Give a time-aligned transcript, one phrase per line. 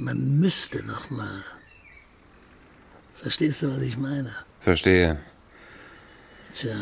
[0.00, 1.44] Man müsste noch mal.
[3.16, 4.34] Verstehst du, was ich meine?
[4.60, 5.18] Verstehe.
[6.54, 6.74] Tja.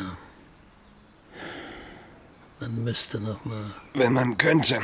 [2.60, 3.70] Man müsste noch mal.
[3.94, 4.80] Wenn man könnte.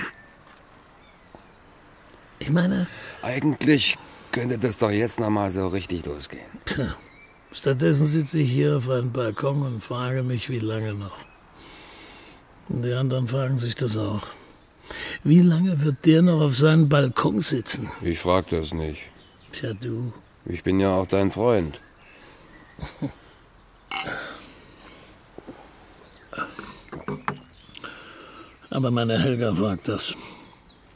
[2.40, 2.88] Ich meine,
[3.22, 3.96] Eigentlich
[4.32, 6.50] könnte das doch jetzt noch mal so richtig losgehen.
[6.64, 6.96] tja.
[7.52, 11.16] Stattdessen sitze ich hier auf einem Balkon und frage mich, wie lange noch.
[12.68, 14.26] Und die anderen fragen sich das auch.
[15.26, 17.90] Wie lange wird der noch auf seinem Balkon sitzen?
[18.02, 19.06] Ich frag das nicht.
[19.52, 20.12] Tja, du.
[20.44, 21.80] Ich bin ja auch dein Freund.
[28.68, 30.14] Aber meine Helga fragt das.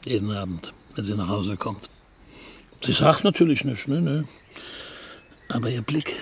[0.05, 1.89] Jeden Abend, wenn sie nach Hause kommt.
[2.81, 4.25] Sie sagt natürlich nichts, ne, ne.
[5.47, 6.15] Aber ihr Blick,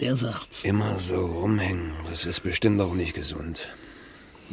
[0.00, 0.64] der sagt's.
[0.64, 3.68] Immer so rumhängen, das ist bestimmt auch nicht gesund.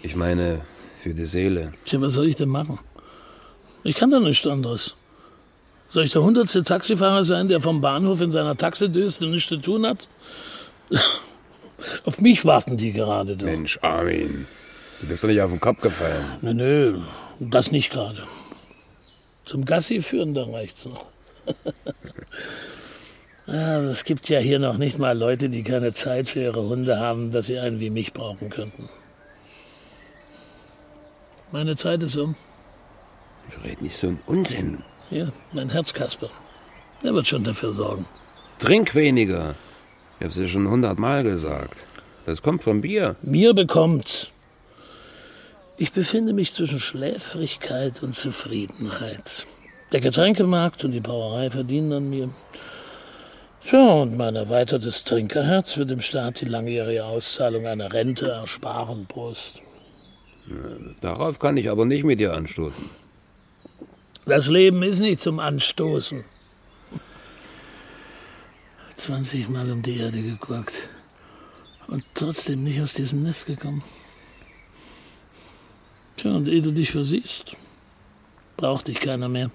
[0.03, 0.65] Ich meine,
[1.01, 1.71] für die Seele.
[1.85, 2.79] Tja, was soll ich denn machen?
[3.83, 4.95] Ich kann da nichts anderes.
[5.89, 9.85] Soll ich der hundertste Taxifahrer sein, der vom Bahnhof in seiner und nichts zu tun
[9.85, 10.07] hat?
[12.05, 13.45] Auf mich warten die gerade da.
[13.45, 14.45] Mensch, Armin,
[15.01, 16.23] du bist doch nicht auf den Kopf gefallen.
[16.41, 16.99] Nö, nö,
[17.39, 18.23] das nicht gerade.
[19.43, 21.05] Zum Gassi führen, da reicht's noch.
[23.47, 26.99] ja, es gibt ja hier noch nicht mal Leute, die keine Zeit für ihre Hunde
[26.99, 28.87] haben, dass sie einen wie mich brauchen könnten.
[31.51, 32.35] Meine Zeit ist um.
[33.49, 34.83] Ich red nicht so einen Unsinn.
[35.09, 36.29] Hier, mein Herzkasper.
[37.03, 38.05] Er wird schon dafür sorgen.
[38.59, 39.55] Trink weniger.
[40.19, 41.75] Ich hab's dir schon hundertmal gesagt.
[42.25, 43.15] Das kommt vom Bier.
[43.21, 44.31] Mir bekommt's.
[45.77, 49.47] Ich befinde mich zwischen Schläfrigkeit und Zufriedenheit.
[49.91, 52.29] Der Getränkemarkt und die Brauerei verdienen an mir.
[53.65, 59.61] Tja, und mein erweitertes Trinkerherz wird dem Staat die langjährige Auszahlung einer Rente ersparen, Prost.
[61.01, 62.89] Darauf kann ich aber nicht mit dir anstoßen.
[64.25, 66.23] Das Leben ist nicht zum Anstoßen.
[68.97, 70.87] 20 Mal um die Erde geguckt
[71.87, 73.83] und trotzdem nicht aus diesem Nest gekommen.
[76.17, 77.57] Tja, und ehe du dich versiehst,
[78.57, 79.49] braucht dich keiner mehr.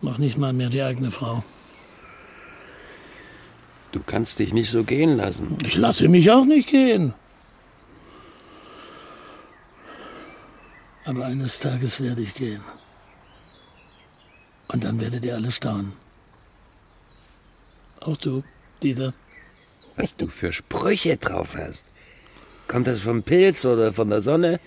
[0.00, 1.42] Noch nicht mal mehr die eigene Frau.
[3.90, 5.58] Du kannst dich nicht so gehen lassen.
[5.66, 7.14] Ich lasse mich auch nicht gehen.
[11.04, 12.62] Aber eines Tages werde ich gehen.
[14.68, 15.92] Und dann werdet ihr alle staunen.
[18.00, 18.42] Auch du,
[18.82, 19.12] Dieter.
[19.96, 21.86] Was du für Sprüche drauf hast.
[22.68, 24.60] Kommt das vom Pilz oder von der Sonne?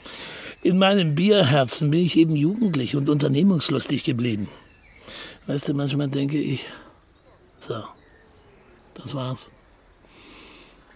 [0.61, 4.47] In meinem Bierherzen bin ich eben jugendlich und unternehmungslustig geblieben.
[5.47, 6.67] Weißt du, manchmal denke ich,
[7.59, 7.83] so,
[8.93, 9.51] das war's.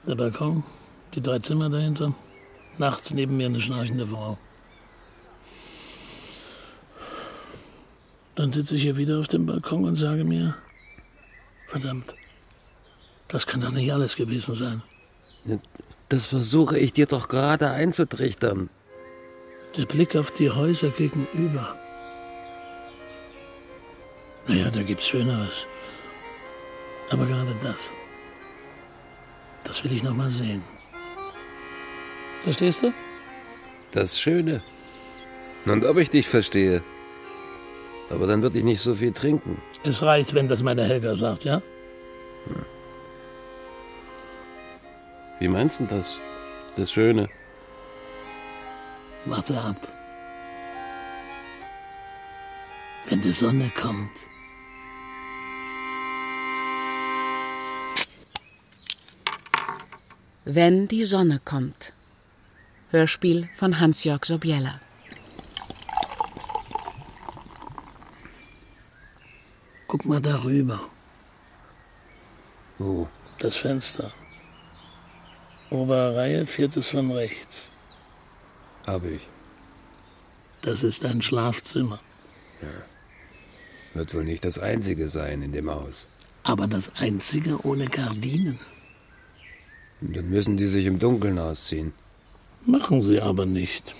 [0.08, 0.64] Der Balkon,
[1.14, 2.14] die drei Zimmer dahinter,
[2.78, 4.38] nachts neben mir eine schnarchende Frau.
[8.40, 10.56] Dann sitze ich hier wieder auf dem Balkon und sage mir,
[11.68, 12.16] verdammt,
[13.28, 14.82] das kann doch nicht alles gewesen sein.
[16.08, 18.70] Das versuche ich dir doch gerade einzutrichtern.
[19.76, 21.76] Der Blick auf die Häuser gegenüber.
[24.48, 25.66] Naja, da gibt's Schöneres.
[27.10, 27.92] Aber gerade das,
[29.66, 30.64] das will ich noch mal sehen.
[32.44, 32.94] Verstehst du?
[33.92, 34.64] Das Schöne.
[35.66, 36.82] Und ob ich dich verstehe.
[38.09, 39.62] Aber dann würde ich nicht so viel trinken.
[39.84, 41.62] Es reicht, wenn das meine Helga sagt, ja?
[45.40, 46.18] Wie meinst du das?
[46.75, 47.30] Das Schöne.
[49.25, 49.88] Warte ab.
[53.08, 54.12] Wenn die Sonne kommt.
[60.46, 61.94] Wenn die Sonne kommt.
[62.92, 64.80] Hörspiel von Hans-Jörg Sobiela.
[69.90, 70.80] Guck mal darüber.
[72.78, 73.08] Wo?
[73.40, 74.12] Das Fenster.
[75.72, 77.72] Obere Reihe, viertes von rechts.
[78.86, 79.28] Habe ich.
[80.62, 82.00] Das ist ein Schlafzimmer.
[83.96, 86.08] Wird wohl nicht das einzige sein in dem Haus.
[86.44, 88.60] Aber das einzige ohne Gardinen.
[90.02, 91.94] Und dann müssen die sich im Dunkeln ausziehen.
[92.63, 93.96] Machen sie aber nicht.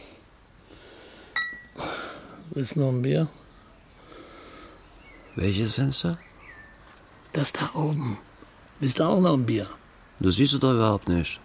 [2.52, 3.28] Willst du noch ein Bier?
[5.36, 6.18] Welches Fenster?
[7.34, 8.18] Das da oben.
[8.80, 9.68] Willst du auch noch ein Bier?
[10.20, 11.40] Das siehst du doch überhaupt nicht.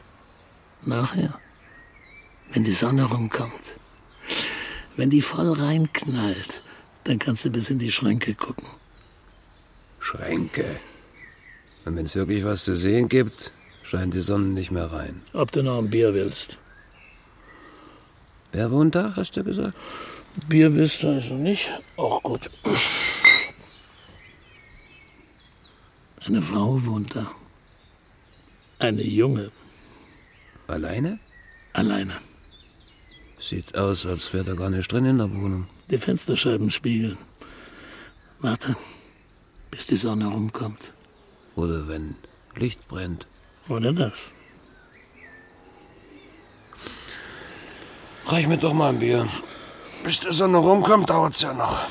[0.83, 1.39] Nachher.
[2.53, 3.75] Wenn die Sonne rumkommt.
[4.97, 6.63] Wenn die voll reinknallt,
[7.05, 8.67] dann kannst du bis in die Schränke gucken.
[9.99, 10.65] Schränke.
[11.85, 13.51] Und wenn es wirklich was zu sehen gibt,
[13.83, 15.21] scheint die Sonne nicht mehr rein.
[15.33, 16.59] Ob du noch ein Bier willst.
[18.53, 19.77] Wer wohnt da, hast du gesagt?
[20.49, 21.71] Bier willst du also nicht?
[21.97, 22.51] Auch gut.
[26.27, 27.31] Eine Frau wohnt da.
[28.79, 29.51] Eine junge.
[30.67, 31.19] Alleine?
[31.75, 32.15] Alleine.
[33.39, 35.67] Sieht aus, als wäre da gar nicht drin in der Wohnung.
[35.91, 37.19] Die Fensterscheiben spiegeln.
[38.39, 38.75] Warte,
[39.71, 40.93] bis die Sonne rumkommt.
[41.57, 42.15] Oder wenn
[42.57, 43.27] Licht brennt.
[43.69, 44.33] Oder das.
[48.27, 49.29] Reich mir doch mal ein Bier.
[50.03, 51.87] Bis die Sonne rumkommt, dauert's ja noch.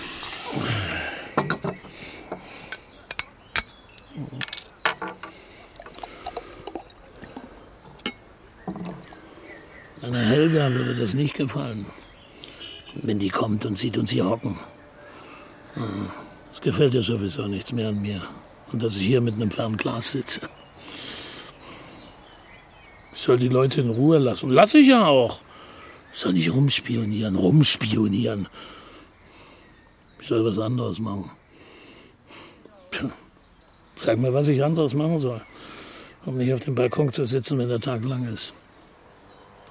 [10.04, 11.86] Einer Helga würde das nicht gefallen.
[12.96, 14.60] Wenn die kommt und sieht uns hier hocken.
[15.76, 16.10] Hm,
[16.54, 18.22] Es gefällt ihr sowieso nichts mehr an mir.
[18.74, 20.42] Und dass ich hier mit einem Fernglas sitze.
[23.14, 24.50] Ich soll die Leute in Ruhe lassen.
[24.50, 25.42] Lass ich ja auch.
[26.14, 28.50] Ich soll nicht rumspionieren, rumspionieren.
[30.20, 31.32] Ich soll was anderes machen.
[32.92, 33.10] Tja,
[33.96, 35.42] Sag mir, was ich anderes machen soll.
[36.26, 38.54] Um nicht auf dem Balkon zu sitzen, wenn der Tag lang ist.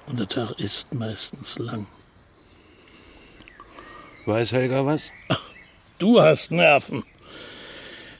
[0.07, 1.87] Und der Tag ist meistens lang.
[4.25, 5.11] Weiß Helga was?
[5.99, 7.03] Du hast Nerven.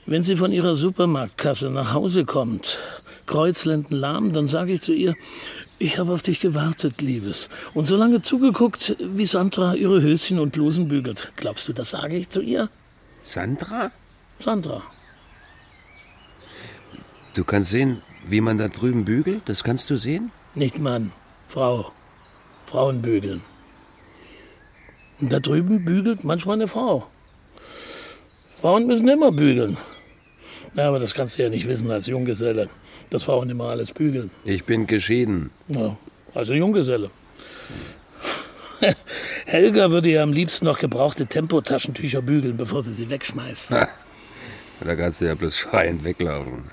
[0.06, 2.78] Wenn sie von ihrer Supermarktkasse nach Hause kommt,
[3.26, 5.16] kreuzlendenlahm, dann sage ich zu ihr,
[5.80, 7.50] ich habe auf dich gewartet, Liebes.
[7.74, 11.32] Und so lange zugeguckt, wie Sandra ihre Höschen und Blusen bügelt.
[11.36, 12.70] Glaubst du, das sage ich zu ihr?
[13.22, 13.92] Sandra?
[14.40, 14.82] Sandra.
[17.34, 19.44] Du kannst sehen, wie man da drüben bügelt?
[19.46, 20.32] Das kannst du sehen?
[20.54, 21.12] Nicht Mann,
[21.48, 21.92] Frau.
[22.66, 23.42] Frauen bügeln.
[25.20, 27.08] Und da drüben bügelt manchmal eine Frau.
[28.52, 29.78] Frauen müssen immer bügeln.
[30.76, 32.70] Ja, aber das kannst du ja nicht wissen als Junggeselle,
[33.10, 34.32] dass Frauen immer alles bügeln.
[34.44, 35.52] Ich bin geschieden.
[35.68, 35.98] Ja,
[36.34, 37.12] also Junggeselle.
[39.46, 43.72] Helga würde ja am liebsten noch gebrauchte Tempotaschentücher bügeln, bevor sie sie wegschmeißt.
[43.72, 46.64] Da kannst du ja bloß schreiend weglaufen.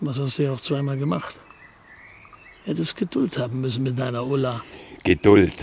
[0.00, 1.36] Was hast du ja auch zweimal gemacht.
[2.64, 4.62] Hättest Geduld haben müssen mit deiner Ulla.
[5.04, 5.54] Geduld.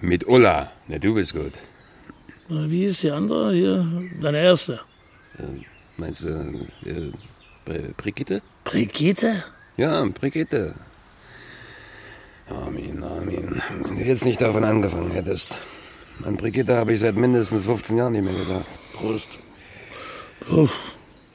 [0.00, 0.70] Mit Ulla.
[0.86, 1.52] Na, du bist gut.
[2.48, 3.86] Na, Wie ist die andere hier?
[4.20, 4.80] Deine erste.
[5.96, 6.28] Meinst du,
[6.84, 7.10] äh,
[7.64, 8.42] Br- Brigitte?
[8.64, 9.42] Brigitte?
[9.76, 10.74] Ja, Brigitte.
[12.48, 13.60] Armin, Armin.
[13.82, 15.58] Wenn du jetzt nicht davon angefangen hättest.
[16.22, 18.66] An Brigitte habe ich seit mindestens 15 Jahren nicht mehr gedacht.
[18.94, 19.38] Prost.
[20.48, 20.68] Puh.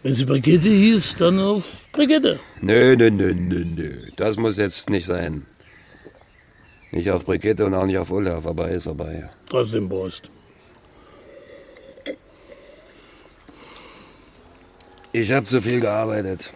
[0.04, 2.40] Wenn sie Brigitte hieß, dann auf Brigitte.
[2.62, 3.92] Nö, nö, nö, nö, nö.
[4.16, 5.46] Das muss jetzt nicht sein.
[6.92, 8.42] Nicht auf Brigitte und auch nicht auf Ulla.
[8.42, 9.30] Vorbei ist vorbei.
[9.48, 10.30] Trotzdem Prost.
[15.14, 16.54] Ich habe zu viel gearbeitet.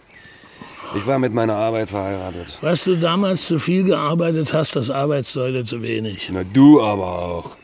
[0.95, 2.57] Ich war mit meiner Arbeit verheiratet.
[2.61, 6.29] Weißt du, damals zu viel gearbeitet hast, das Arbeitssäule zu wenig.
[6.31, 7.57] Na, du aber auch.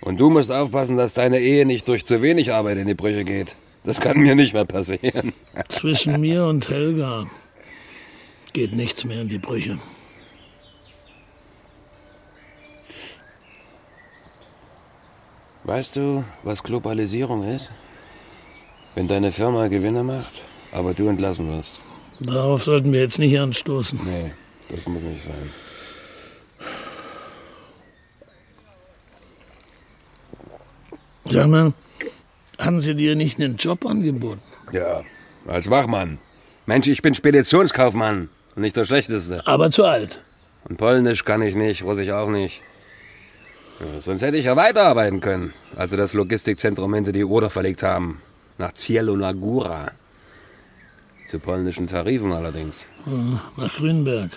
[0.00, 3.24] Und du musst aufpassen, dass deine Ehe nicht durch zu wenig Arbeit in die Brüche
[3.24, 3.54] geht.
[3.84, 5.32] Das kann mir nicht mehr passieren.
[5.68, 7.26] Zwischen mir und Helga
[8.52, 9.78] geht nichts mehr in die Brüche.
[15.64, 17.70] Weißt du, was Globalisierung ist?
[18.94, 21.80] Wenn deine Firma Gewinne macht, aber du entlassen wirst.
[22.20, 23.98] Darauf sollten wir jetzt nicht anstoßen.
[24.04, 24.32] Nee,
[24.68, 25.50] das muss nicht sein.
[31.30, 31.72] Sag mal,
[32.64, 34.42] haben sie dir nicht einen Job angeboten?
[34.72, 35.02] Ja,
[35.46, 36.18] als Wachmann.
[36.66, 39.46] Mensch, ich bin Speditionskaufmann und nicht der Schlechteste.
[39.46, 40.20] Aber zu alt.
[40.68, 42.60] Und Polnisch kann ich nicht, Russisch auch nicht.
[43.80, 47.82] Ja, sonst hätte ich ja weiterarbeiten können, als sie das Logistikzentrum hinter die Oder verlegt
[47.82, 48.22] haben.
[48.58, 49.90] Nach Cielo Góra.
[51.26, 52.86] Zu polnischen Tarifen allerdings.
[53.56, 54.30] Nach Grünberg.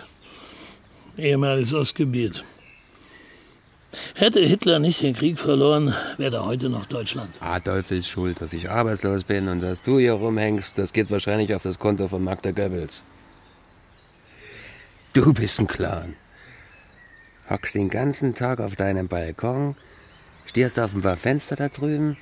[1.17, 2.43] Ehemaliges Ostgebiet.
[4.15, 7.29] Hätte Hitler nicht den Krieg verloren, wäre er heute noch Deutschland.
[7.39, 10.77] Adolf ist schuld, dass ich arbeitslos bin und dass du hier rumhängst.
[10.77, 13.03] Das geht wahrscheinlich auf das Konto von Magda Goebbels.
[15.13, 16.15] Du bist ein Clown.
[17.49, 19.75] Hockst den ganzen Tag auf deinem Balkon,
[20.45, 22.17] stehst auf ein paar Fenster da drüben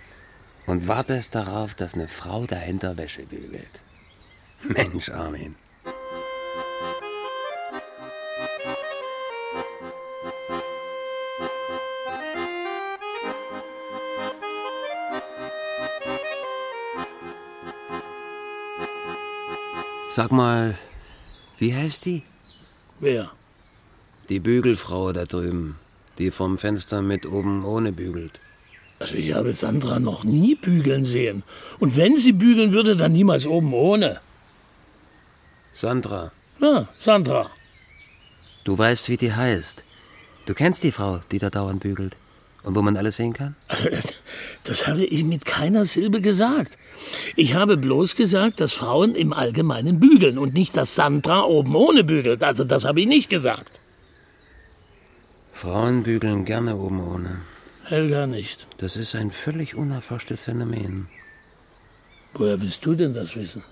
[0.65, 3.81] und wartest darauf, dass eine Frau dahinter Wäsche bügelt.
[4.67, 5.55] Mensch, Armin.
[20.15, 20.77] Sag mal,
[21.57, 22.21] wie heißt die?
[22.99, 23.31] Wer?
[24.29, 25.79] Die Bügelfrau da drüben,
[26.19, 28.39] die vom Fenster mit oben ohne bügelt.
[28.99, 31.41] Also ich habe Sandra noch nie bügeln sehen.
[31.79, 34.21] Und wenn sie bügeln würde, dann niemals oben ohne.
[35.73, 37.49] Sandra, Ja, Sandra.
[38.65, 39.83] du weißt, wie die heißt.
[40.45, 42.15] Du kennst die Frau, die da dauernd bügelt.
[42.63, 43.55] Und wo man alles sehen kann?
[43.67, 44.13] Das,
[44.63, 46.77] das habe ich mit keiner Silbe gesagt.
[47.35, 52.03] Ich habe bloß gesagt, dass Frauen im Allgemeinen bügeln und nicht, dass Sandra oben ohne
[52.03, 52.41] bügelt.
[52.41, 53.79] Also das habe ich nicht gesagt.
[55.51, 57.41] Frauen bügeln gerne oben ohne.
[57.85, 58.65] Helga nicht.
[58.77, 61.07] Das ist ein völlig unerforschtes Phänomen.
[62.33, 63.63] Woher willst du denn das wissen?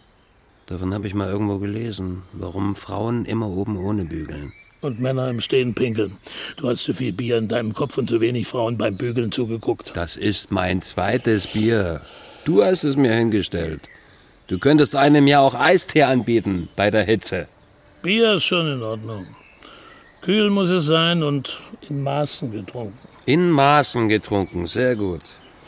[0.68, 4.54] Davon habe ich mal irgendwo gelesen, warum Frauen immer oben ohne bügeln.
[4.82, 6.18] Und Männer im Stehen pinkeln.
[6.58, 9.92] Du hast zu viel Bier in deinem Kopf und zu wenig Frauen beim Bügeln zugeguckt.
[9.94, 12.02] Das ist mein zweites Bier.
[12.46, 13.82] Du hast es mir hingestellt.
[14.48, 17.48] Du könntest einem ja auch Eistee anbieten bei der Hitze.
[18.02, 19.28] Bier ist schon in Ordnung.
[20.22, 22.98] Kühl muss es sein und in Maßen getrunken.
[23.26, 25.22] In Maßen getrunken, sehr gut.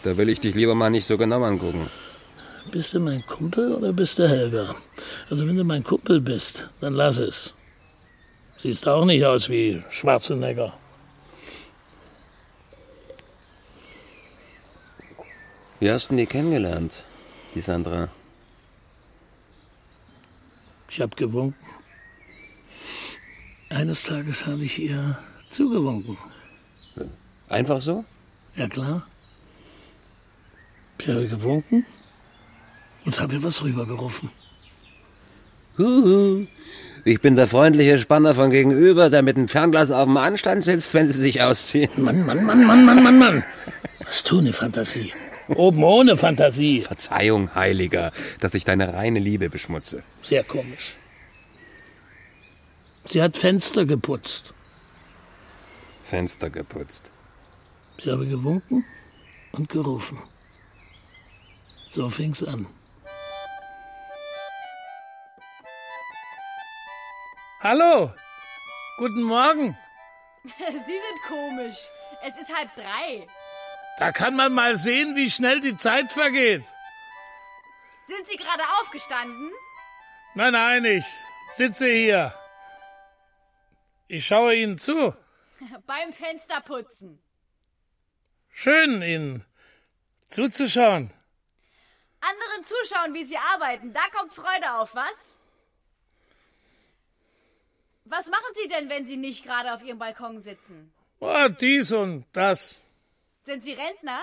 [0.04, 1.90] Da will ich dich lieber mal nicht so genau angucken.
[2.72, 4.76] Bist du mein Kumpel oder bist du Helga?
[5.30, 7.54] Also wenn du mein Kumpel bist, dann lass es.
[8.64, 10.72] Siehst auch nicht aus wie Schwarzenegger.
[15.82, 17.04] Wie hast du die kennengelernt,
[17.56, 18.08] die Sandra?
[20.90, 21.60] Ich hab gewunken.
[23.68, 26.18] Eines Tages habe ich ihr zugewunken.
[27.50, 28.06] Einfach so?
[28.56, 29.06] Ja klar.
[31.00, 31.86] Ich habe gewunken
[33.04, 34.32] und habe ihr was rübergerufen.
[35.78, 36.48] Huhu.
[37.06, 40.94] Ich bin der freundliche Spanner von gegenüber, der mit dem Fernglas auf dem Anstand sitzt,
[40.94, 41.90] wenn sie sich ausziehen.
[41.98, 43.44] Mann, Mann, Mann, Mann, Mann, Mann, Mann.
[44.06, 45.12] Hast du eine Fantasie?
[45.50, 46.82] Oben ohne Fantasie.
[46.82, 50.04] Verzeihung, Heiliger, dass ich deine reine Liebe beschmutze.
[50.22, 50.96] Sehr komisch.
[53.04, 54.54] Sie hat Fenster geputzt.
[56.06, 57.12] Fenster geputzt.
[57.98, 58.86] Ich habe gewunken
[59.52, 60.20] und gerufen.
[61.90, 62.66] So fing's an.
[67.64, 68.14] Hallo,
[68.98, 69.78] guten Morgen.
[70.44, 71.78] Sie sind komisch.
[72.22, 73.26] Es ist halb drei.
[74.00, 76.66] Da kann man mal sehen, wie schnell die Zeit vergeht.
[78.06, 79.50] Sind Sie gerade aufgestanden?
[80.36, 81.06] Nein, nein, ich
[81.54, 82.34] sitze hier.
[84.10, 85.16] Ich schaue Ihnen zu.
[85.88, 87.24] Beim Fensterputzen.
[88.50, 89.46] Schön, Ihnen
[90.28, 91.14] zuzuschauen.
[92.20, 95.38] Anderen zuschauen, wie Sie arbeiten, da kommt Freude auf, was?
[98.06, 100.92] Was machen Sie denn, wenn Sie nicht gerade auf Ihrem Balkon sitzen?
[101.20, 102.76] Oh, dies und das.
[103.46, 104.20] Sind Sie Rentner?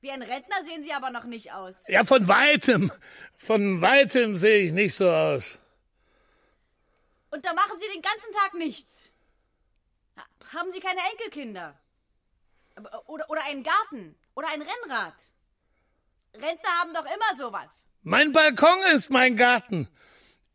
[0.00, 1.84] Wie ein Rentner sehen Sie aber noch nicht aus.
[1.88, 2.92] Ja, von weitem.
[3.38, 5.58] Von weitem sehe ich nicht so aus.
[7.30, 9.10] Und da machen Sie den ganzen Tag nichts.
[10.16, 11.78] Ha- Haben Sie keine Enkelkinder?
[13.06, 14.14] Oder, oder einen Garten?
[14.34, 15.14] Oder ein Rennrad?
[16.34, 17.86] Rentner haben doch immer sowas.
[18.02, 19.88] Mein Balkon ist mein Garten.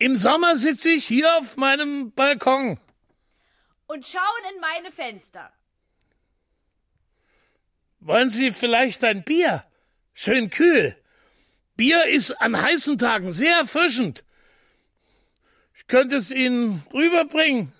[0.01, 2.79] Im Sommer sitze ich hier auf meinem Balkon.
[3.86, 5.51] Und schauen in meine Fenster.
[8.00, 9.63] Wollen Sie vielleicht ein Bier?
[10.15, 10.96] Schön kühl.
[11.75, 14.24] Bier ist an heißen Tagen sehr erfrischend.
[15.75, 17.72] Ich könnte es Ihnen rüberbringen.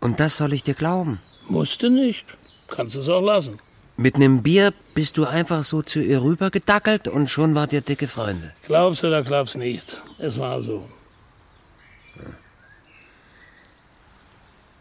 [0.00, 1.22] Und das soll ich dir glauben?
[1.48, 2.26] Musste nicht.
[2.68, 3.58] Kannst es auch lassen.
[3.96, 8.06] Mit nem Bier bist du einfach so zu ihr rübergedackelt und schon wart ihr dicke
[8.06, 8.52] Freunde.
[8.64, 10.02] Glaubst oder glaubst nicht.
[10.18, 10.86] Es war so.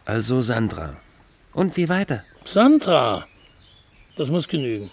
[0.06, 0.98] Also Sandra.
[1.54, 2.24] Und wie weiter?
[2.44, 3.26] Sandra.
[4.18, 4.92] Das muss genügen.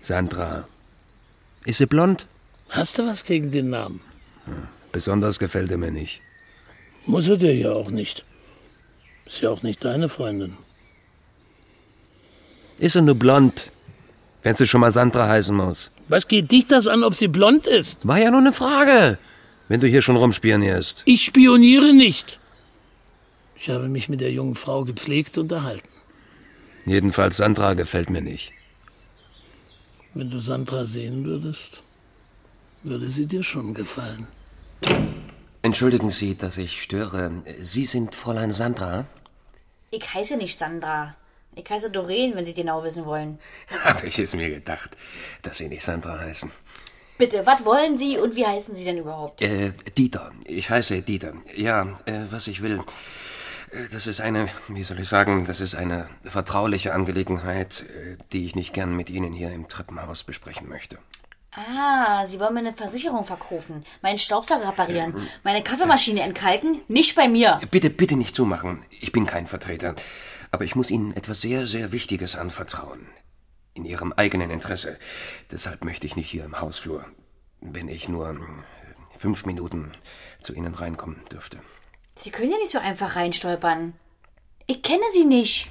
[0.00, 0.66] Sandra.
[1.64, 2.26] Ist sie blond?
[2.70, 4.00] Hast du was gegen den Namen?
[4.92, 6.20] Besonders gefällt er mir nicht.
[7.06, 8.24] Muss er dir ja auch nicht.
[9.26, 10.56] Ist ja auch nicht deine Freundin.
[12.78, 13.70] Ist sie nur blond,
[14.42, 15.90] wenn sie schon mal Sandra heißen muss.
[16.08, 18.06] Was geht dich das an, ob sie blond ist?
[18.06, 19.18] War ja nur eine Frage,
[19.68, 21.02] wenn du hier schon rumspionierst.
[21.04, 22.38] Ich spioniere nicht.
[23.60, 25.88] Ich habe mich mit der jungen Frau gepflegt unterhalten.
[26.86, 28.52] Jedenfalls Sandra gefällt mir nicht.
[30.14, 31.82] Wenn du Sandra sehen würdest,
[32.82, 34.26] würde sie dir schon gefallen.
[35.62, 37.42] Entschuldigen Sie, dass ich störe.
[37.60, 39.06] Sie sind Fräulein Sandra?
[39.90, 41.16] Ich heiße nicht Sandra.
[41.56, 43.38] Ich heiße Doreen, wenn Sie genau wissen wollen.
[43.84, 44.96] Habe ich es mir gedacht,
[45.42, 46.50] dass Sie nicht Sandra heißen.
[47.18, 49.42] Bitte, was wollen Sie und wie heißen Sie denn überhaupt?
[49.42, 50.30] Äh, Dieter.
[50.44, 51.34] Ich heiße Dieter.
[51.56, 52.80] Ja, äh, was ich will.
[53.72, 58.44] Äh, Das ist eine, wie soll ich sagen, das ist eine vertrauliche Angelegenheit, äh, die
[58.44, 60.98] ich nicht gern mit Ihnen hier im Treppenhaus besprechen möchte.
[61.52, 66.82] Ah, Sie wollen mir eine Versicherung verkaufen, meinen Staubsauger reparieren, meine Kaffeemaschine entkalken?
[66.88, 67.58] Nicht bei mir.
[67.70, 68.84] Bitte, bitte nicht zumachen.
[69.00, 69.94] Ich bin kein Vertreter.
[70.50, 73.06] Aber ich muss Ihnen etwas sehr, sehr Wichtiges anvertrauen.
[73.74, 74.98] In Ihrem eigenen Interesse.
[75.50, 77.04] Deshalb möchte ich nicht hier im Hausflur,
[77.60, 79.92] wenn ich nur äh, fünf Minuten
[80.42, 81.58] zu Ihnen reinkommen dürfte.
[82.18, 83.92] Sie können ja nicht so einfach reinstolpern.
[84.66, 85.70] Ich kenne Sie nicht.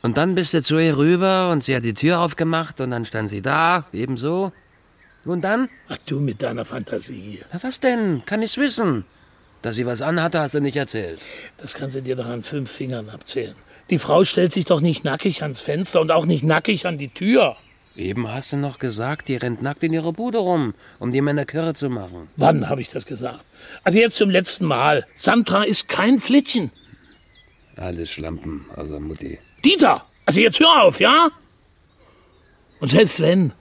[0.00, 3.04] Und dann bist du zu ihr rüber und sie hat die Tür aufgemacht und dann
[3.04, 4.52] stand sie da, ebenso.
[5.24, 5.68] Und dann?
[5.88, 7.40] Ach du mit deiner Fantasie.
[7.52, 8.22] Na, was denn?
[8.26, 9.04] Kann ich's wissen?
[9.60, 11.20] Dass sie was anhatte, hast du nicht erzählt.
[11.56, 13.56] Das kannst du dir doch an fünf Fingern abzählen.
[13.90, 17.08] Die Frau stellt sich doch nicht nackig ans Fenster und auch nicht nackig an die
[17.08, 17.56] Tür.
[17.98, 21.44] Eben hast du noch gesagt, die rennt nackt in ihrer Bude rum, um die Männer
[21.44, 22.28] Kürre zu machen.
[22.36, 23.44] Wann habe ich das gesagt?
[23.82, 25.04] Also jetzt zum letzten Mal.
[25.16, 26.70] Sandra ist kein Flittchen.
[27.74, 29.40] Alles Schlampen, außer Mutti.
[29.64, 31.28] Dieter, also jetzt hör auf, ja?
[32.78, 33.52] Und selbst wenn,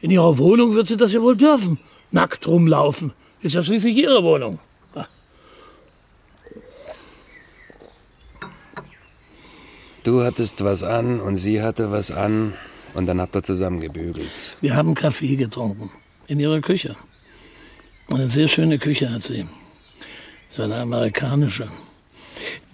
[0.00, 1.78] in ihrer Wohnung wird sie das ja wohl dürfen.
[2.10, 3.12] Nackt rumlaufen.
[3.42, 4.58] Ist ja schließlich ihre Wohnung.
[10.02, 12.54] Du hattest was an und sie hatte was an
[12.94, 14.58] und dann habt ihr zusammen gebügelt.
[14.60, 15.90] Wir haben Kaffee getrunken.
[16.26, 16.96] In ihrer Küche.
[18.12, 19.46] Eine sehr schöne Küche hat sie.
[20.50, 21.68] So eine amerikanische.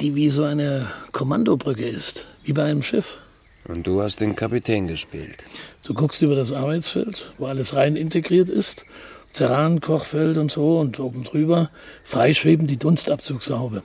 [0.00, 2.25] Die wie so eine Kommandobrücke ist.
[2.42, 3.18] Wie bei einem Schiff.
[3.66, 5.44] Und du hast den Kapitän gespielt.
[5.85, 8.85] Du guckst über das Arbeitsfeld, wo alles rein integriert ist.
[9.33, 11.71] Ceran, Kochfeld und so und oben drüber
[12.04, 13.83] freischweben die Dunstabzugshaube.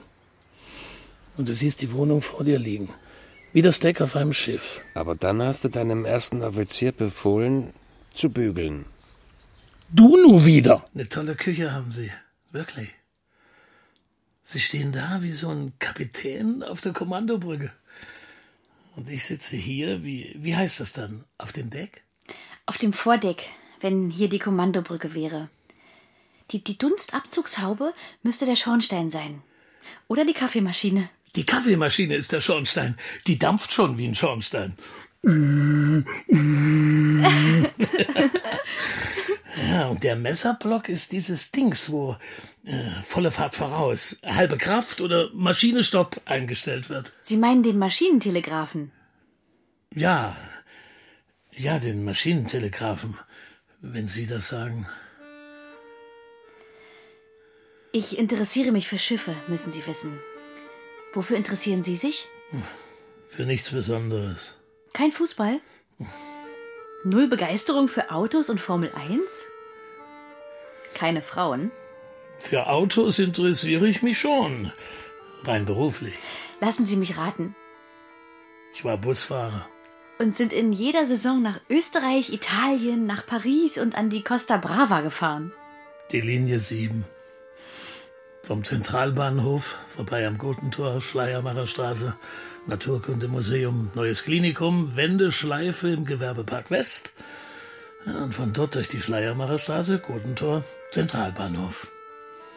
[1.36, 2.90] Und du siehst die Wohnung vor dir liegen.
[3.52, 4.82] Wie das Deck auf einem Schiff.
[4.94, 7.74] Aber dann hast du deinem ersten Offizier befohlen,
[8.14, 8.84] zu bügeln.
[9.88, 10.86] Du nu wieder!
[10.94, 12.12] Eine tolle Küche haben sie.
[12.52, 12.90] Wirklich.
[14.44, 17.72] Sie stehen da wie so ein Kapitän auf der Kommandobrücke.
[18.94, 21.24] Und ich sitze hier, wie, wie heißt das dann?
[21.38, 22.02] Auf dem Deck?
[22.66, 25.48] Auf dem Vordeck, wenn hier die Kommandobrücke wäre.
[26.52, 29.42] Die, die Dunstabzugshaube müsste der Schornstein sein.
[30.06, 31.08] Oder die Kaffeemaschine.
[31.36, 32.96] Die Kaffeemaschine ist der Schornstein.
[33.26, 34.74] Die dampft schon wie ein Schornstein.
[39.62, 42.16] ja, und der Messerblock ist dieses Dings, wo
[42.64, 47.12] äh, volle Fahrt voraus, halbe Kraft oder Maschinestopp eingestellt wird.
[47.20, 48.92] Sie meinen den Maschinentelegraphen?
[49.94, 50.34] Ja,
[51.52, 53.18] ja, den Maschinentelegraphen,
[53.82, 54.88] wenn Sie das sagen.
[57.92, 60.18] Ich interessiere mich für Schiffe, müssen Sie wissen.
[61.12, 62.28] Wofür interessieren Sie sich?
[63.26, 64.56] Für nichts Besonderes.
[64.92, 65.60] Kein Fußball?
[67.04, 69.20] Null Begeisterung für Autos und Formel 1?
[70.94, 71.70] Keine Frauen?
[72.38, 74.72] Für Autos interessiere ich mich schon.
[75.44, 76.14] Rein beruflich.
[76.60, 77.54] Lassen Sie mich raten.
[78.74, 79.66] Ich war Busfahrer.
[80.18, 85.00] Und sind in jeder Saison nach Österreich, Italien, nach Paris und an die Costa Brava
[85.00, 85.52] gefahren.
[86.12, 87.04] Die Linie 7.
[88.50, 92.16] Vom Zentralbahnhof, vorbei am Gotentor, Schleiermacher Straße,
[92.66, 97.12] Naturkundemuseum, Neues Klinikum, Wendeschleife im Gewerbepark West.
[98.04, 101.92] Ja, und von dort durch die Schleiermacher Straße, Gotentor, Zentralbahnhof.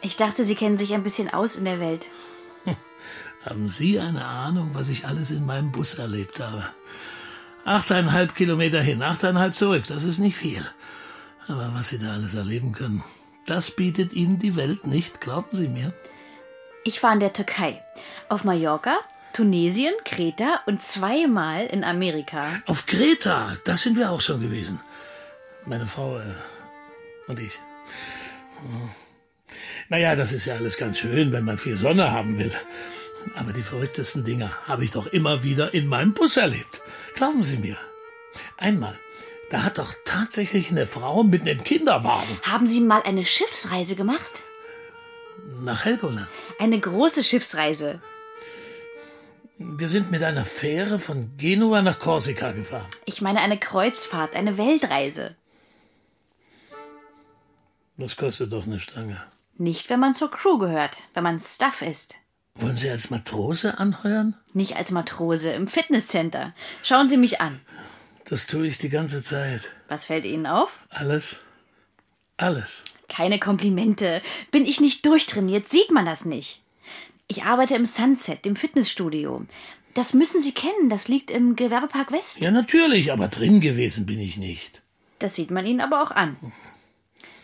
[0.01, 2.07] Ich dachte, Sie kennen sich ein bisschen aus in der Welt.
[3.45, 6.63] Haben Sie eine Ahnung, was ich alles in meinem Bus erlebt habe?
[7.65, 10.67] Achteinhalb Kilometer hin, achteinhalb zurück, das ist nicht viel.
[11.47, 13.03] Aber was Sie da alles erleben können,
[13.45, 15.93] das bietet Ihnen die Welt nicht, glauben Sie mir.
[16.83, 17.81] Ich war in der Türkei,
[18.29, 18.97] auf Mallorca,
[19.33, 22.61] Tunesien, Kreta und zweimal in Amerika.
[22.65, 24.79] Auf Kreta, da sind wir auch schon gewesen.
[25.65, 26.21] Meine Frau äh,
[27.27, 27.59] und ich.
[28.61, 28.89] Hm.
[29.89, 32.51] Naja, das ist ja alles ganz schön, wenn man viel Sonne haben will.
[33.35, 36.81] Aber die verrücktesten Dinge habe ich doch immer wieder in meinem Bus erlebt.
[37.15, 37.77] Glauben Sie mir.
[38.57, 38.99] Einmal,
[39.53, 44.41] da hat doch tatsächlich eine Frau mit einem Kinderwagen Haben Sie mal eine Schiffsreise gemacht?
[45.59, 46.27] nach Helgoland.
[46.59, 48.01] Eine große Schiffsreise.
[49.57, 52.87] Wir sind mit einer Fähre von Genua nach Korsika gefahren.
[53.05, 55.35] Ich meine eine Kreuzfahrt, eine Weltreise.
[57.97, 59.21] Das kostet doch eine Stange.
[59.57, 62.15] Nicht, wenn man zur Crew gehört, wenn man Stuff ist.
[62.55, 64.35] Wollen Sie als Matrose anheuern?
[64.53, 66.53] Nicht als Matrose im Fitnesscenter.
[66.81, 67.61] Schauen Sie mich an.
[68.25, 69.71] Das tue ich die ganze Zeit.
[69.89, 70.79] Was fällt Ihnen auf?
[70.89, 71.39] Alles.
[72.37, 72.83] Alles.
[73.09, 74.21] Keine Komplimente.
[74.51, 76.61] Bin ich nicht durchtrainiert, sieht man das nicht.
[77.27, 79.45] Ich arbeite im Sunset, dem Fitnessstudio.
[79.93, 82.43] Das müssen Sie kennen, das liegt im Gewerbepark West.
[82.43, 84.81] Ja, natürlich, aber drin gewesen bin ich nicht.
[85.19, 86.37] Das sieht man Ihnen aber auch an.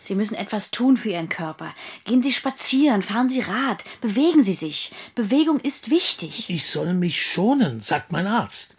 [0.00, 1.74] Sie müssen etwas tun für Ihren Körper.
[2.04, 4.92] Gehen Sie spazieren, fahren Sie Rad, bewegen Sie sich.
[5.14, 6.50] Bewegung ist wichtig.
[6.50, 8.76] Ich soll mich schonen, sagt mein Arzt.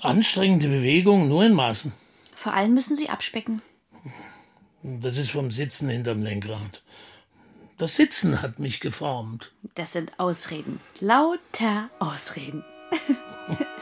[0.00, 1.92] Anstrengende Bewegung nur in Maßen.
[2.34, 3.62] Vor allem müssen Sie abspecken.
[4.82, 6.82] Das ist vom Sitzen hinterm Lenkrad.
[7.78, 9.52] Das Sitzen hat mich geformt.
[9.74, 10.80] Das sind Ausreden.
[11.00, 12.64] Lauter Ausreden.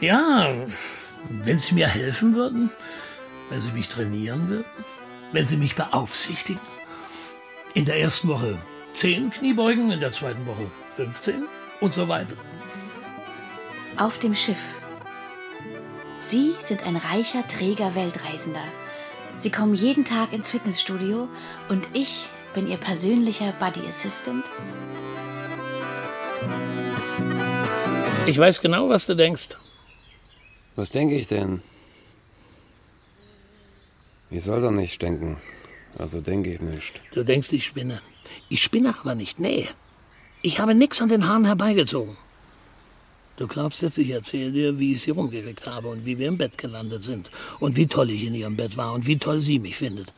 [0.00, 0.52] Ja,
[1.28, 2.70] wenn Sie mir helfen würden,
[3.50, 4.64] wenn Sie mich trainieren würden,
[5.30, 6.60] wenn Sie mich beaufsichtigen.
[7.74, 8.58] In der ersten Woche
[8.94, 11.44] 10 Kniebeugen, in der zweiten Woche 15
[11.80, 12.34] und so weiter.
[13.96, 14.62] Auf dem Schiff.
[16.20, 18.64] Sie sind ein reicher, träger Weltreisender.
[19.40, 21.28] Sie kommen jeden Tag ins Fitnessstudio
[21.68, 24.44] und ich bin Ihr persönlicher Buddy Assistant.
[28.26, 29.56] Ich weiß genau, was du denkst.
[30.76, 31.60] Was denke ich denn?
[34.30, 35.38] Ich soll doch nicht denken.
[35.98, 37.00] Also denke ich nicht.
[37.12, 38.00] Du denkst, ich spinne.
[38.48, 39.68] Ich spinne aber nicht, nee.
[40.40, 42.16] Ich habe nix an den Haaren herbeigezogen.
[43.36, 46.38] Du glaubst jetzt, ich erzähle dir, wie ich sie rumgekriegt habe und wie wir im
[46.38, 49.58] Bett gelandet sind und wie toll ich in ihrem Bett war und wie toll sie
[49.58, 50.12] mich findet.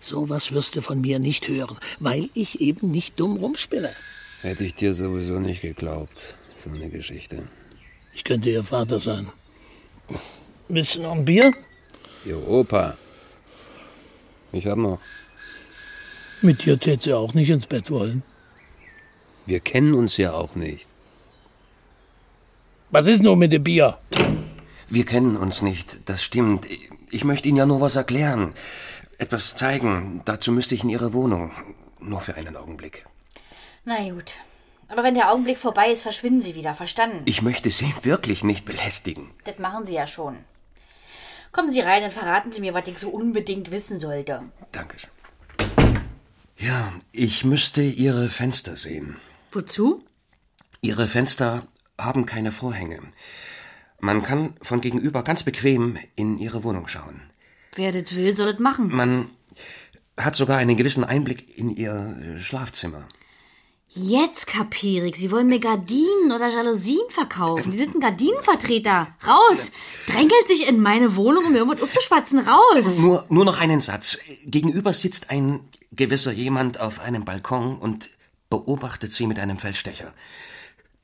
[0.00, 3.90] Sowas wirst du von mir nicht hören, weil ich eben nicht dumm rumspinne.
[4.42, 6.34] Hätte ich dir sowieso nicht geglaubt.
[6.56, 7.42] So eine Geschichte.
[8.14, 9.28] Ich könnte ihr Vater sein.
[10.68, 11.52] Willst du noch ein Bier?
[12.24, 12.96] Ihr Opa.
[14.52, 15.00] Ich hab noch.
[16.42, 18.22] Mit dir tät sie auch nicht ins Bett wollen.
[19.46, 20.86] Wir kennen uns ja auch nicht.
[22.92, 23.98] Was ist nur mit dem Bier?
[24.88, 26.66] Wir kennen uns nicht, das stimmt.
[27.10, 28.52] Ich möchte Ihnen ja nur was erklären.
[29.16, 30.22] Etwas zeigen.
[30.24, 31.52] Dazu müsste ich in Ihre Wohnung.
[32.00, 33.06] Nur für einen Augenblick.
[33.84, 34.34] Na gut.
[34.88, 36.74] Aber wenn der Augenblick vorbei ist, verschwinden Sie wieder.
[36.74, 37.22] Verstanden?
[37.26, 39.30] Ich möchte Sie wirklich nicht belästigen.
[39.44, 40.38] Das machen Sie ja schon.
[41.52, 44.42] Kommen Sie rein und verraten Sie mir, was ich so unbedingt wissen sollte.
[44.72, 45.10] Dankeschön.
[46.56, 49.16] Ja, ich müsste Ihre Fenster sehen.
[49.52, 50.04] Wozu?
[50.80, 51.62] Ihre Fenster
[52.04, 53.00] haben keine Vorhänge.
[54.00, 57.20] Man kann von gegenüber ganz bequem in Ihre Wohnung schauen.
[57.74, 58.88] Wer das will, soll das machen.
[58.88, 59.30] Man
[60.16, 63.06] hat sogar einen gewissen Einblick in Ihr äh, Schlafzimmer.
[63.92, 65.16] Jetzt kapiere ich.
[65.16, 67.72] Sie wollen mir Gardinen oder Jalousien verkaufen.
[67.72, 69.08] Sie sind ein Gardinenvertreter.
[69.26, 69.72] Raus!
[70.06, 72.38] Drängelt sich in meine Wohnung, um mir irgendwas aufzuschwatzen.
[72.38, 72.98] Raus!
[72.98, 74.18] Nur, nur noch einen Satz.
[74.46, 75.60] Gegenüber sitzt ein
[75.90, 78.10] gewisser jemand auf einem Balkon und
[78.48, 80.14] beobachtet Sie mit einem Feldstecher.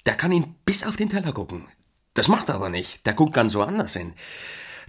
[0.07, 1.67] Der kann ihn bis auf den Teller gucken.
[2.15, 3.05] Das macht er aber nicht.
[3.05, 4.15] Der guckt ganz woanders hin.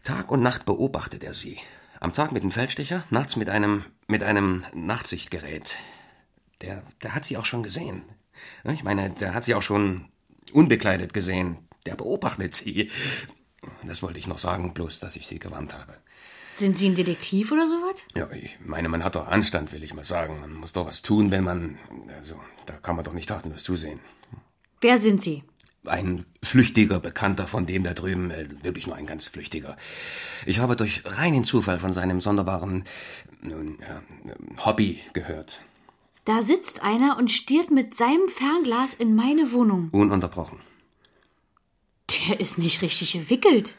[0.04, 1.58] Tag und Nacht beobachtet er Sie.
[2.00, 5.76] Am Tag mit dem Feldstecher, nachts mit einem, mit einem Nachtsichtgerät.
[6.62, 8.04] Der, der hat Sie auch schon gesehen.
[8.64, 10.06] Ich meine, der hat Sie auch schon
[10.54, 11.58] unbekleidet gesehen.
[11.88, 12.92] Der beobachtet Sie.
[13.86, 15.96] Das wollte ich noch sagen, bloß, dass ich Sie gewarnt habe.
[16.54, 18.04] Sind Sie ein Detektiv oder sowas?
[18.16, 20.40] Ja, ich meine, man hat doch Anstand, will ich mal sagen.
[20.40, 21.78] Man muss doch was tun, wenn man.
[22.18, 24.00] Also, da kann man doch nicht tatenlos zusehen.
[24.82, 25.44] Wer sind Sie?
[25.86, 29.78] Ein flüchtiger Bekannter von dem da drüben, äh, wirklich nur ein ganz flüchtiger.
[30.46, 32.84] Ich habe durch reinen Zufall von seinem sonderbaren
[33.42, 34.02] nun, ja,
[34.66, 35.62] Hobby gehört.
[36.26, 39.90] Da sitzt einer und stiert mit seinem Fernglas in meine Wohnung.
[39.92, 40.60] Ununterbrochen.
[42.10, 43.76] Der ist nicht richtig gewickelt.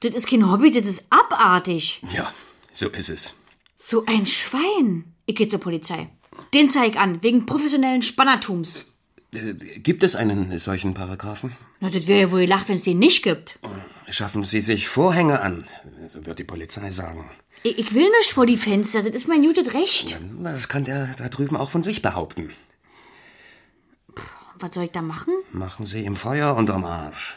[0.00, 2.00] Das ist kein Hobby, das ist abartig.
[2.12, 2.32] Ja,
[2.72, 3.34] so ist es.
[3.74, 5.12] So ein Schwein.
[5.26, 6.08] Ich geh zur Polizei.
[6.54, 8.86] Den zeig an, wegen professionellen Spannertums.
[9.32, 11.56] Äh, gibt es einen solchen Paragraphen?
[11.80, 13.58] Na, das wäre ja wohl gelacht, wenn es den nicht gibt.
[14.10, 15.66] Schaffen Sie sich Vorhänge an,
[16.08, 17.30] so wird die Polizei sagen.
[17.62, 20.18] Ich, ich will nicht vor die Fenster, das ist mein gutes Recht.
[20.42, 22.52] Das kann der da drüben auch von sich behaupten.
[24.60, 25.34] Was soll ich da machen?
[25.52, 27.36] Machen Sie ihm Feuer unterm Arsch.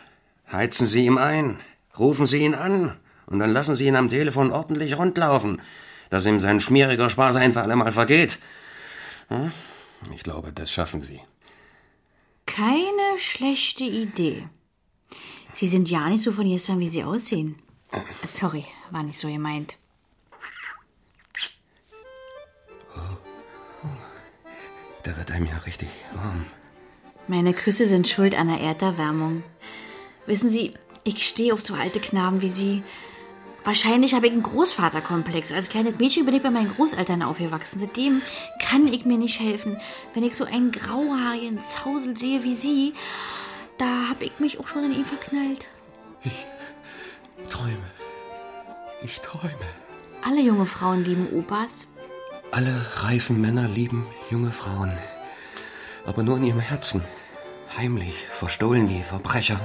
[0.51, 1.59] Heizen Sie ihm ein.
[1.97, 2.97] Rufen Sie ihn an.
[3.27, 5.61] Und dann lassen Sie ihn am Telefon ordentlich rundlaufen,
[6.09, 8.39] dass ihm sein schmieriger Spaß ein für alle Mal vergeht.
[9.27, 9.51] Hm?
[10.15, 11.21] Ich glaube, das schaffen Sie.
[12.45, 14.47] Keine schlechte Idee.
[15.53, 17.61] Sie sind ja nicht so von gestern, wie Sie aussehen.
[18.27, 19.77] Sorry, war nicht so gemeint.
[25.03, 26.45] Da wird einem ja richtig warm.
[27.27, 29.43] Meine Küsse sind schuld an der Erderwärmung.
[30.25, 30.73] Wissen Sie,
[31.03, 32.83] ich stehe auf so alte Knaben wie Sie.
[33.63, 35.51] Wahrscheinlich habe ich einen Großvaterkomplex.
[35.51, 37.79] Als kleines Mädchen bin ich bei meinen Großeltern aufgewachsen.
[37.79, 38.23] Seitdem
[38.59, 39.77] kann ich mir nicht helfen.
[40.13, 42.93] Wenn ich so einen grauhaarigen Zausel sehe wie Sie,
[43.77, 45.67] da habe ich mich auch schon in ihn verknallt.
[47.49, 47.77] Träume.
[49.03, 49.53] Ich träume.
[50.23, 51.87] Alle junge Frauen lieben Opas.
[52.51, 54.91] Alle reifen Männer lieben junge Frauen.
[56.05, 57.03] Aber nur in ihrem Herzen.
[57.77, 59.59] Heimlich, verstohlen wie Verbrecher.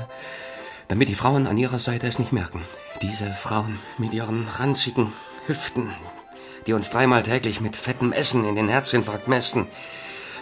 [0.89, 2.63] Damit die Frauen an ihrer Seite es nicht merken.
[3.03, 5.13] Diese Frauen mit ihren ranzigen
[5.47, 5.91] Hüften,
[6.67, 9.67] die uns dreimal täglich mit fettem Essen in den Herzinfarkt mästen,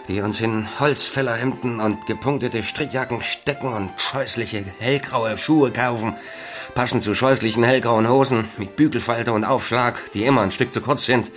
[0.06, 6.14] die uns in Holzfällerhemden und gepunktete Strickjacken stecken und scheußliche hellgraue Schuhe kaufen,
[6.74, 11.04] passend zu scheußlichen hellgrauen Hosen mit Bügelfalte und Aufschlag, die immer ein Stück zu kurz
[11.04, 11.32] sind.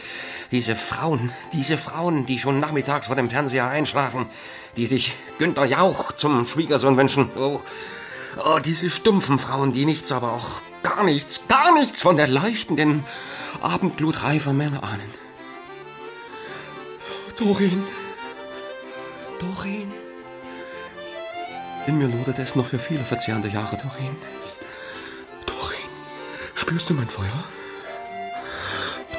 [0.51, 4.27] Diese Frauen, diese Frauen, die schon nachmittags vor dem Fernseher einschlafen,
[4.77, 7.29] die sich Günther Jauch zum Schwiegersohn wünschen.
[7.35, 7.59] Oh,
[8.45, 13.03] oh, diese stumpfen Frauen, die nichts, aber auch gar nichts, gar nichts von der leuchtenden
[13.61, 15.09] Abendglut reifer Männer ahnen.
[17.37, 17.83] Dorin.
[19.39, 19.91] Dorin.
[21.85, 24.15] In mir lodert es noch für viele verzehrende Jahre, Doreen.
[25.45, 25.89] Doreen,
[26.55, 27.43] spürst du mein Feuer?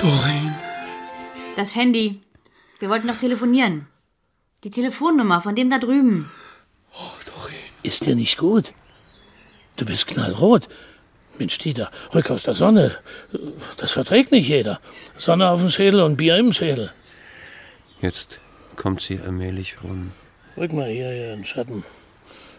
[0.01, 0.55] Doreen.
[1.57, 2.21] Das Handy.
[2.79, 3.87] Wir wollten noch telefonieren.
[4.65, 6.31] Die Telefonnummer von dem da drüben.
[6.95, 7.57] Oh, Doreen.
[7.83, 8.73] Ist dir nicht gut?
[9.77, 10.69] Du bist knallrot.
[11.39, 12.97] Mensch, Dieter, rück aus der Sonne.
[13.77, 14.81] Das verträgt nicht jeder.
[15.17, 16.93] Sonne auf dem Schädel und Bier im Schädel.
[18.01, 18.41] Jetzt
[18.77, 20.13] kommt sie allmählich rum.
[20.57, 21.85] Rück mal hier, hier in den Schatten.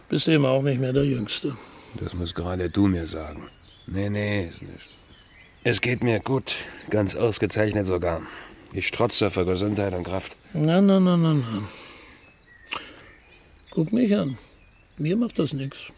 [0.09, 1.55] Bist eben auch nicht mehr der Jüngste.
[1.99, 3.49] Das muss gerade du mir sagen.
[3.87, 4.89] Nee, nee, ist nicht.
[5.63, 6.55] Es geht mir gut.
[6.89, 8.21] Ganz ausgezeichnet sogar.
[8.71, 10.37] Ich strotze vor Gesundheit und Kraft.
[10.53, 11.63] Na, na, na, na, na.
[13.71, 14.37] Guck mich an.
[14.97, 15.91] Mir macht das nichts.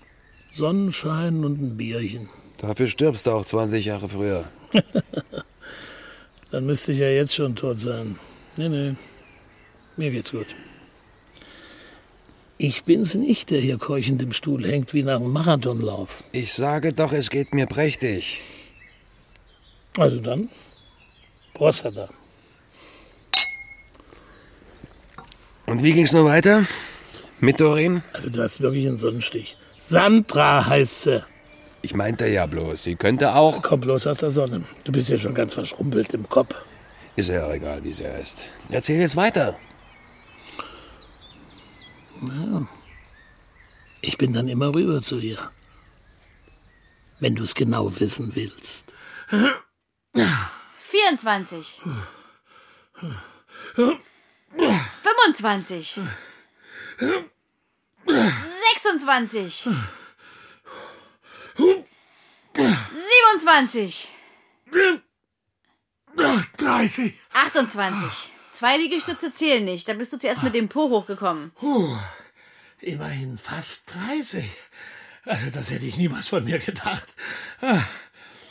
[0.54, 2.30] Sonnenschein und ein Bierchen.
[2.62, 4.46] Dafür stirbst du auch 20 Jahre früher.
[6.52, 8.20] Dann müsste ich ja jetzt schon tot sein.
[8.56, 8.94] Nee, nee.
[9.98, 10.46] Mir geht's gut.
[12.60, 16.24] Ich bin's nicht, der hier keuchend im Stuhl hängt wie nach einem Marathonlauf.
[16.34, 18.42] Ich sage doch, es geht mir prächtig.
[19.98, 20.50] Also dann,
[21.56, 22.10] Prostata.
[25.66, 26.68] Und wie ging's nur weiter?
[27.40, 28.04] Mit Doreen?
[28.14, 29.58] Also du hast wirklich einen Sonnenstich.
[29.80, 31.31] Sandra heißt sie.
[31.84, 33.64] Ich meinte ja bloß, sie könnte auch.
[33.64, 34.66] Komm bloß aus der Sonne.
[34.84, 36.56] Du bist ja schon ganz verschrumpelt im Kopf.
[37.16, 38.46] Ist ja auch egal, wie sie heißt.
[38.70, 39.58] Erzähl jetzt weiter.
[42.22, 42.68] Ja.
[44.02, 45.38] Ich bin dann immer rüber zu ihr.
[47.20, 48.86] Wenn du es genau wissen willst.
[50.78, 51.82] 24.
[53.76, 56.00] 25.
[56.98, 59.68] 26.
[61.56, 64.08] 27.
[66.58, 67.14] 30.
[67.34, 68.32] 28.
[68.52, 69.88] Zwei Liegestütze zählen nicht.
[69.88, 71.52] Da bist du zuerst mit dem Po hochgekommen.
[71.56, 71.96] Puh,
[72.80, 74.46] immerhin fast 30.
[75.26, 77.06] Also das hätte ich niemals von mir gedacht.
[77.62, 77.84] Ah,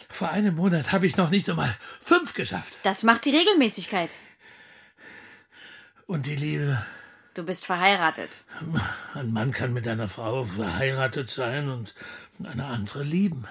[0.09, 2.79] Vor einem Monat habe ich noch nicht einmal fünf geschafft.
[2.83, 4.11] Das macht die Regelmäßigkeit.
[6.07, 6.85] Und die Liebe.
[7.35, 8.39] Du bist verheiratet.
[9.15, 11.95] Ein Mann kann mit einer Frau verheiratet sein und
[12.45, 13.47] eine andere lieben.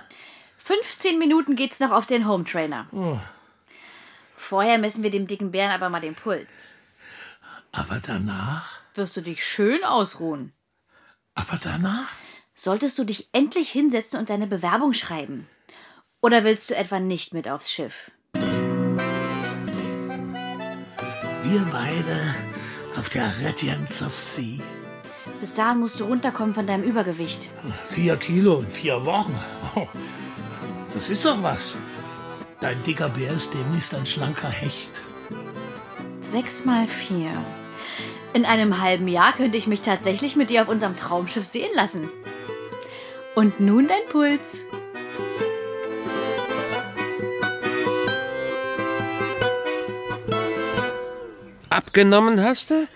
[0.57, 2.87] 15 Minuten geht's noch auf den Home Trainer.
[4.35, 6.69] Vorher messen wir dem dicken Bären aber mal den Puls.
[7.71, 8.79] Aber danach?
[8.95, 10.53] Wirst du dich schön ausruhen.
[11.35, 12.09] Aber danach?
[12.53, 15.47] Solltest du dich endlich hinsetzen und deine Bewerbung schreiben?
[16.21, 18.11] Oder willst du etwa nicht mit aufs Schiff?
[21.43, 22.48] Wir beide
[22.99, 24.59] auf der Radiance of Sea.
[25.39, 27.49] Bis dahin musst du runterkommen von deinem Übergewicht.
[27.89, 29.33] Vier Kilo in vier Wochen.
[29.75, 29.87] Oh,
[30.93, 31.75] Das ist doch was.
[32.59, 34.99] Dein dicker Bär ist demnächst ein schlanker Hecht.
[36.21, 37.31] Sechs mal vier.
[38.33, 42.09] In einem halben Jahr könnte ich mich tatsächlich mit dir auf unserem Traumschiff sehen lassen.
[43.33, 44.65] Und nun dein Puls.
[51.79, 52.89] Abgenommen hast du?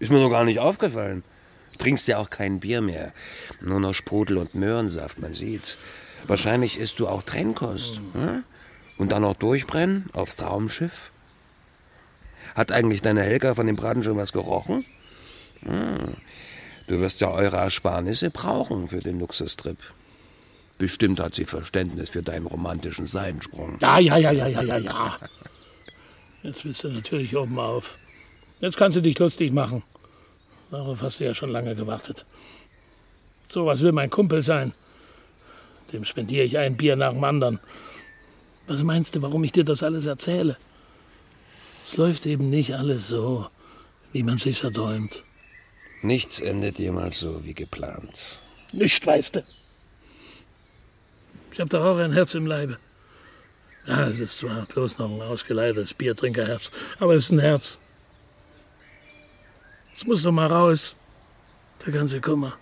[0.00, 1.22] Ist mir noch gar nicht aufgefallen.
[1.78, 3.12] Trinkst ja auch kein Bier mehr.
[3.60, 5.78] Nur noch Sprudel und Möhrensaft, man sieht's.
[6.26, 8.00] Wahrscheinlich isst du auch Trennkost.
[8.14, 8.42] Hm?
[8.98, 11.12] Und dann noch durchbrennen aufs Traumschiff?
[12.56, 14.84] Hat eigentlich deine Helga von dem Braten schon was gerochen?
[15.60, 16.16] Hm.
[16.88, 19.78] Du wirst ja eure Ersparnisse brauchen für den Luxustrip.
[20.76, 23.78] Bestimmt hat sie Verständnis für deinen romantischen Seitensprung.
[23.80, 25.18] Ja, ja, ja, ja, ja, ja, ja.
[26.42, 27.98] Jetzt bist du natürlich oben auf.
[28.60, 29.82] Jetzt kannst du dich lustig machen.
[30.70, 32.24] Darauf hast du ja schon lange gewartet.
[33.48, 34.72] So was will mein Kumpel sein.
[35.92, 37.60] Dem spendiere ich ein Bier nach dem anderen.
[38.66, 40.56] Was meinst du, warum ich dir das alles erzähle?
[41.84, 43.46] Es läuft eben nicht alles so,
[44.12, 45.22] wie man sich erträumt.
[46.00, 48.38] Nichts endet jemals so wie geplant.
[48.72, 49.44] Nicht, weißt du.
[51.52, 52.78] Ich hab doch auch ein Herz im Leibe.
[53.86, 57.78] Ja, es ist zwar bloß noch ein ausgeleitetes Biertrinkerherz, aber es ist ein Herz.
[59.96, 60.96] Es muss doch mal raus.
[61.84, 62.56] Der ganze Kummer.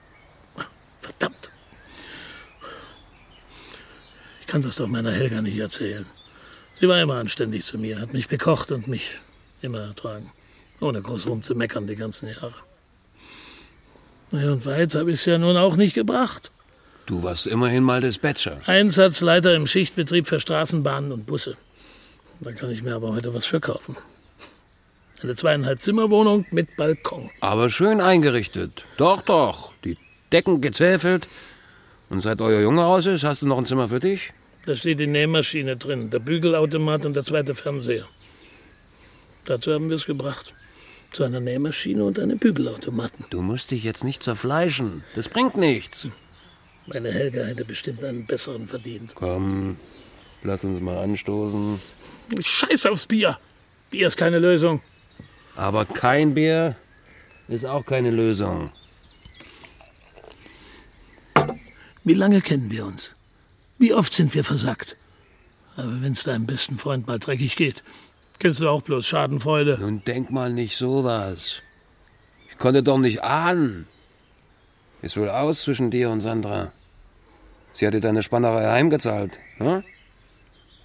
[1.01, 1.51] Verdammt.
[4.41, 6.07] Ich kann das doch meiner Helga nicht erzählen.
[6.75, 9.19] Sie war immer anständig zu mir, hat mich bekocht und mich
[9.61, 10.33] immer ertragen.
[10.81, 12.55] Ohne groß rumzumeckern die ganzen Jahre.
[14.33, 16.51] Ja, und weit habe ich es ja nun auch nicht gebracht.
[17.11, 18.61] Du warst immerhin mal Dispatcher.
[18.67, 21.57] Einsatzleiter im Schichtbetrieb für Straßenbahnen und Busse.
[22.39, 23.97] Da kann ich mir aber heute was für kaufen.
[25.21, 27.29] Eine zweieinhalb Zimmerwohnung mit Balkon.
[27.41, 28.85] Aber schön eingerichtet.
[28.97, 29.73] Doch, doch.
[29.85, 29.99] Die
[30.31, 31.29] Decken gezäfelt.
[32.11, 34.33] Und seit euer Junge aus ist, hast du noch ein Zimmer für dich?
[34.67, 38.07] Da steht die Nähmaschine drin, der Bügelautomat und der zweite Fernseher.
[39.47, 40.55] Dazu haben wir es gebracht.
[41.11, 43.25] zu einer Nähmaschine und einem Bügelautomaten.
[43.31, 45.03] Du musst dich jetzt nicht zerfleischen.
[45.17, 46.07] Das bringt nichts.
[46.87, 49.15] Meine Helga hätte bestimmt einen besseren verdient.
[49.15, 49.77] Komm,
[50.43, 51.81] lass uns mal anstoßen.
[52.41, 53.39] Scheiß aufs Bier.
[53.91, 54.81] Bier ist keine Lösung.
[55.57, 56.77] Aber kein Bier
[57.49, 58.71] ist auch keine Lösung.
[62.05, 63.11] Wie lange kennen wir uns?
[63.79, 64.97] Wie oft sind wir versackt?
[65.77, 67.83] Aber wenn's deinem besten Freund mal dreckig geht,
[68.39, 69.79] kennst du auch bloß Schadenfreude.
[69.81, 71.63] Nun denk mal nicht sowas.
[72.51, 73.87] Ich konnte doch nicht ahnen.
[75.03, 76.73] Ist wohl aus zwischen dir und Sandra.
[77.73, 79.41] Sie hat dir deine Spannerei heimgezahlt.
[79.59, 79.83] Ne?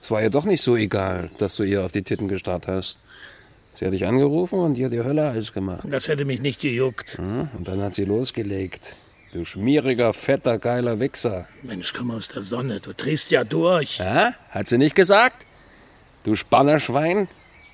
[0.01, 2.99] Es war ihr doch nicht so egal, dass du ihr auf die Titten gestarrt hast.
[3.73, 5.82] Sie hat dich angerufen und dir die Hölle heiß gemacht.
[5.84, 7.17] Das hätte mich nicht gejuckt.
[7.17, 7.49] Hm?
[7.58, 8.95] Und dann hat sie losgelegt.
[9.34, 11.45] Du schmieriger, fetter, geiler Wichser.
[11.62, 13.97] Mensch, komm aus der Sonne, du drehst ja durch.
[13.97, 14.34] Ja?
[14.49, 15.45] Hat sie nicht gesagt?
[16.23, 17.28] Du Spannerschwein?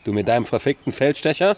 [0.03, 1.55] Du mit deinem verfickten Feldstecher?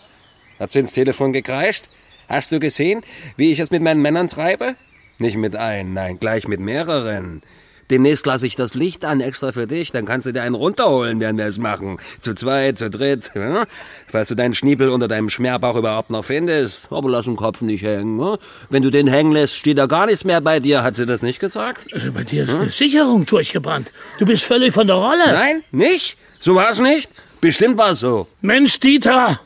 [0.60, 1.88] Hat sie ins Telefon gekreischt?
[2.34, 3.04] Hast du gesehen,
[3.38, 4.76] wie ich es mit meinen Männern treibe?
[5.20, 7.44] Nicht mit ein, nein, gleich mit mehreren.
[7.92, 9.92] Demnächst lasse ich das Licht an, extra für dich.
[9.92, 12.00] Dann kannst du dir einen runterholen, während wir es machen.
[12.22, 13.34] Zu zweit, zu dritt.
[13.36, 13.66] Ja?
[14.08, 16.88] Falls du deinen Schniebel unter deinem Schmerbauch überhaupt noch findest.
[16.90, 18.20] Aber lass den Kopf nicht hängen.
[18.20, 18.38] Ja?
[18.72, 20.82] Wenn du den hängen lässt, steht da gar nichts mehr bei dir.
[20.82, 21.86] Hat sie das nicht gesagt?
[21.94, 23.92] Also bei dir ist eine Sicherung durchgebrannt.
[24.18, 25.28] Du bist völlig von der Rolle.
[25.28, 26.18] Nein, nicht?
[26.40, 27.12] So war's nicht?
[27.42, 28.26] Bestimmt war's so.
[28.42, 29.40] Mensch, Dieter,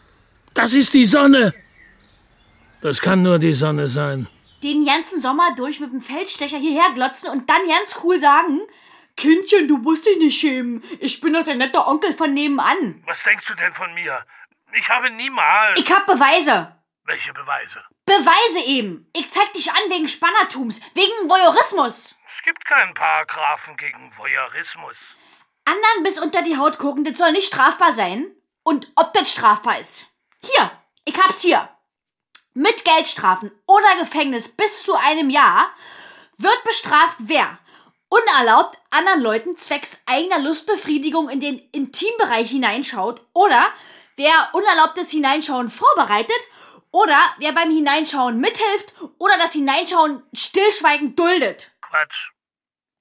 [0.53, 1.53] das ist die Sonne.
[2.81, 4.27] Das kann nur die Sonne sein.
[4.63, 8.59] Den ganzen Sommer durch mit dem Feldstecher hierher glotzen und dann ganz cool sagen,
[9.15, 10.83] Kindchen, du musst dich nicht schämen.
[10.99, 13.03] Ich bin doch der nette Onkel von nebenan.
[13.05, 14.23] Was denkst du denn von mir?
[14.73, 15.79] Ich habe niemals.
[15.79, 16.75] Ich hab Beweise.
[17.05, 17.83] Welche Beweise?
[18.05, 19.09] Beweise eben.
[19.15, 22.15] Ich zeig dich an wegen Spannertums, wegen Voyeurismus.
[22.37, 24.95] Es gibt keinen Paragraphen gegen Voyeurismus.
[25.65, 28.27] Anderen bis unter die Haut gucken, das soll nicht strafbar sein.
[28.63, 30.07] Und ob das strafbar ist.
[30.43, 30.71] Hier,
[31.05, 31.69] ich hab's hier.
[32.59, 35.69] Mit Geldstrafen oder Gefängnis bis zu einem Jahr
[36.39, 37.59] wird bestraft, wer
[38.09, 43.63] unerlaubt anderen Leuten zwecks eigener Lustbefriedigung in den Intimbereich hineinschaut oder
[44.15, 46.39] wer unerlaubtes Hineinschauen vorbereitet
[46.89, 51.69] oder wer beim Hineinschauen mithilft oder das Hineinschauen stillschweigend duldet.
[51.83, 52.29] Quatsch.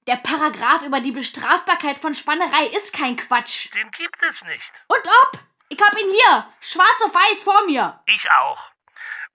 [0.05, 3.73] Der Paragraph über die Bestrafbarkeit von Spannerei ist kein Quatsch.
[3.73, 4.71] Den gibt es nicht.
[4.87, 5.39] Und ob?
[5.69, 7.99] Ich hab ihn hier, schwarz auf weiß vor mir.
[8.05, 8.76] Ich auch.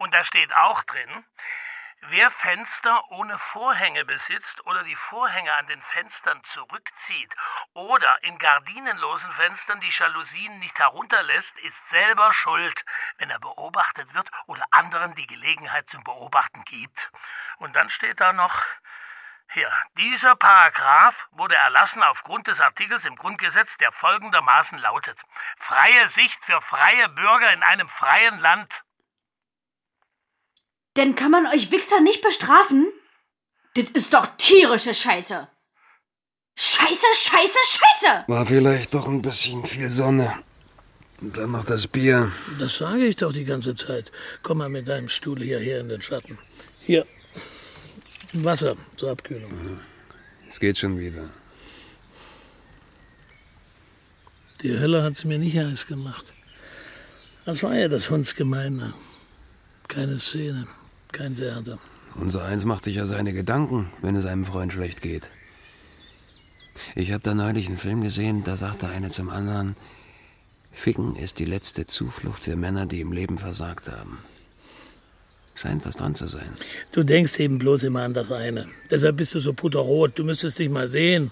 [0.02, 1.24] Und da steht auch drin,
[2.08, 7.32] wer Fenster ohne Vorhänge besitzt oder die Vorhänge an den Fenstern zurückzieht
[7.74, 12.84] oder in gardinenlosen Fenstern die Jalousien nicht herunterlässt, ist selber schuld,
[13.18, 17.12] wenn er beobachtet wird oder anderen die Gelegenheit zum Beobachten gibt.
[17.58, 18.60] Und dann steht da noch,
[19.52, 25.22] hier, dieser Paragraph wurde erlassen aufgrund des Artikels im Grundgesetz, der folgendermaßen lautet.
[25.58, 28.82] Freie Sicht für freie Bürger in einem freien Land.
[30.96, 32.92] Denn kann man euch Wichser nicht bestrafen?
[33.74, 35.48] Das ist doch tierische Scheiße.
[36.54, 38.24] Scheiße, scheiße, scheiße!
[38.26, 40.34] War vielleicht doch ein bisschen viel Sonne.
[41.22, 42.30] Und dann noch das Bier.
[42.58, 44.12] Das sage ich doch die ganze Zeit.
[44.42, 46.38] Komm mal mit deinem Stuhl hierher in den Schatten.
[46.80, 47.06] Hier.
[48.34, 49.80] Wasser zur Abkühlung.
[50.48, 51.30] Es geht schon wieder.
[54.62, 56.32] Die Hölle hat sie mir nicht heiß gemacht.
[57.44, 58.94] Das war ja das Hundsgemeine.
[59.88, 60.66] Keine Szene,
[61.12, 61.78] kein Theater.
[62.14, 65.30] Unser Eins macht sich ja seine Gedanken, wenn es einem Freund schlecht geht.
[66.94, 69.76] Ich habe da neulich einen Film gesehen, da sagte eine zum anderen,
[70.70, 74.18] Ficken ist die letzte Zuflucht für Männer, die im Leben versagt haben.
[75.54, 76.50] Scheint was dran zu sein.
[76.92, 78.66] Du denkst eben bloß immer an das eine.
[78.90, 80.18] Deshalb bist du so putterrot.
[80.18, 81.30] Du müsstest dich mal sehen.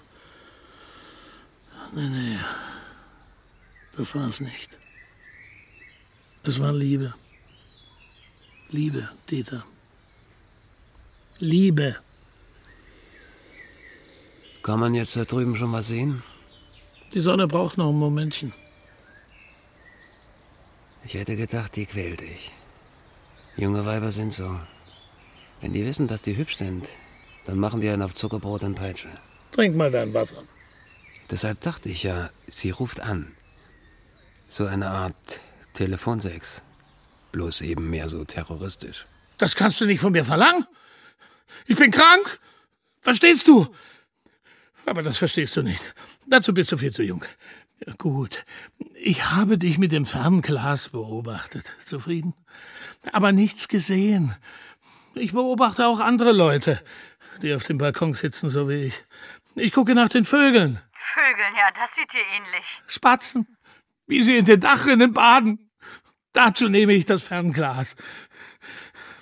[1.93, 2.37] Nee, nee.
[3.97, 4.77] Das war es nicht.
[6.43, 7.13] Es war Liebe.
[8.69, 9.65] Liebe, Dieter.
[11.41, 11.95] Liebe.
[14.61, 16.21] Kann man jetzt da drüben schon was sehen?
[17.13, 18.53] Die Sonne braucht noch ein Momentchen.
[21.03, 22.51] Ich hätte gedacht, die quält dich.
[23.57, 24.59] Junge Weiber sind so.
[25.61, 26.89] Wenn die wissen, dass die hübsch sind,
[27.45, 29.09] dann machen die einen auf Zuckerbrot und Peitsche.
[29.51, 30.43] Trink mal dein Wasser.
[31.31, 33.31] Deshalb dachte ich ja, sie ruft an.
[34.47, 35.39] So eine Art
[35.73, 36.61] Telefonsex.
[37.31, 39.05] Bloß eben mehr so terroristisch.
[39.39, 40.67] Das kannst du nicht von mir verlangen.
[41.65, 42.39] Ich bin krank.
[43.01, 43.67] Verstehst du?
[44.85, 45.81] Aber das verstehst du nicht.
[46.27, 47.23] Dazu bist du viel zu jung.
[47.85, 48.45] Ja, gut.
[48.95, 51.71] Ich habe dich mit dem Fernglas beobachtet.
[51.83, 52.33] Zufrieden?
[53.11, 54.35] Aber nichts gesehen.
[55.15, 56.81] Ich beobachte auch andere Leute,
[57.41, 59.03] die auf dem Balkon sitzen, so wie ich.
[59.55, 60.79] Ich gucke nach den Vögeln.
[61.13, 62.65] Vögeln, ja, das sieht dir ähnlich.
[62.87, 63.57] Spatzen,
[64.07, 65.71] wie sie in den Dachrinnen baden.
[66.33, 67.95] Dazu nehme ich das Fernglas.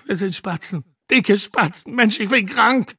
[0.07, 1.95] Es sind Spatzen, dicke Spatzen.
[1.95, 2.95] Mensch, ich bin krank.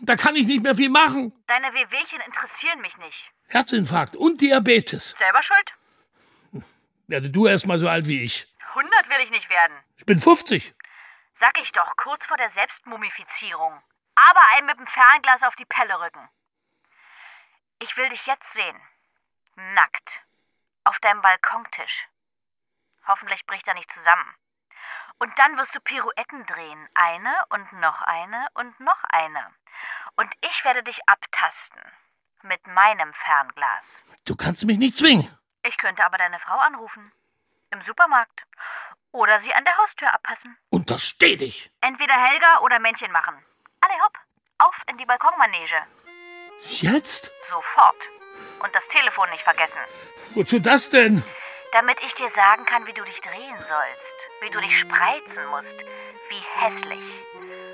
[0.00, 1.32] Da kann ich nicht mehr viel machen.
[1.46, 3.30] Deine Wehwehchen interessieren mich nicht.
[3.48, 5.14] Herzinfarkt und Diabetes.
[5.18, 6.64] Selber schuld?
[7.06, 8.46] Werde du erst mal so alt wie ich.
[8.70, 9.76] 100 will ich nicht werden.
[9.96, 10.74] Ich bin 50.
[11.38, 13.80] Sag ich doch, kurz vor der Selbstmumifizierung.
[14.14, 16.28] Aber einem mit dem Fernglas auf die Pelle rücken.
[17.80, 18.80] Ich will dich jetzt sehen.
[19.74, 20.20] Nackt.
[20.84, 22.06] Auf deinem Balkontisch.
[23.06, 24.34] Hoffentlich bricht er nicht zusammen.
[25.18, 26.88] Und dann wirst du Pirouetten drehen.
[26.94, 29.54] Eine und noch eine und noch eine.
[30.16, 31.82] Und ich werde dich abtasten.
[32.42, 34.02] Mit meinem Fernglas.
[34.26, 35.36] Du kannst mich nicht zwingen.
[35.62, 37.12] Ich könnte aber deine Frau anrufen.
[37.70, 38.42] Im Supermarkt.
[39.12, 40.56] Oder sie an der Haustür abpassen.
[40.70, 41.70] Untersteh dich.
[41.80, 43.34] Entweder Helga oder Männchen machen.
[43.80, 44.18] Alle hopp.
[44.58, 45.86] Auf in die Balkonmanege.
[46.66, 47.30] Jetzt?
[47.48, 47.96] Sofort.
[48.62, 49.78] Und das Telefon nicht vergessen.
[50.34, 51.22] Wozu das denn?
[51.72, 54.13] Damit ich dir sagen kann, wie du dich drehen sollst.
[54.40, 55.78] Wie du dich spreizen musst.
[56.28, 57.04] Wie hässlich,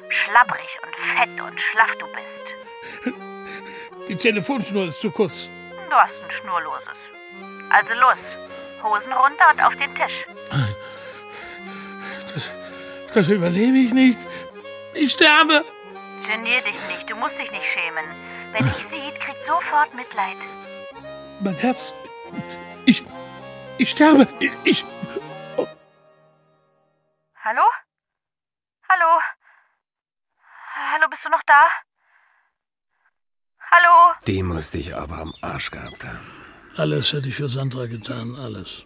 [0.08, 3.16] schlabbrig und fett und schlaff du bist.
[4.08, 5.48] Die Telefonschnur ist zu kurz.
[5.88, 6.98] Du hast ein schnurloses.
[7.70, 8.18] Also los.
[8.82, 10.26] Hosen runter und auf den Tisch.
[12.34, 12.50] Das,
[13.12, 14.18] das überlebe ich nicht.
[14.94, 15.64] Ich sterbe.
[16.26, 18.04] Genier dich nicht, du musst dich nicht schämen.
[18.52, 20.36] Wer dich sieht, kriegt sofort Mitleid.
[21.40, 21.94] Mein Herz.
[22.84, 23.04] Ich.
[23.78, 24.26] Ich sterbe.
[24.64, 24.84] Ich.
[27.42, 27.62] Hallo?
[28.86, 29.18] Hallo?
[30.74, 31.62] Hallo, bist du noch da?
[33.70, 34.14] Hallo?
[34.26, 36.20] Die musste ich aber am Arsch gehabt haben.
[36.76, 38.84] alles hätte ich für Sandra getan, alles.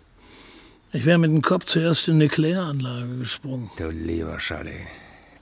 [0.92, 3.72] Ich wäre mit dem Kopf zuerst in eine Kläranlage gesprungen.
[3.76, 4.86] Du lieber Scholli,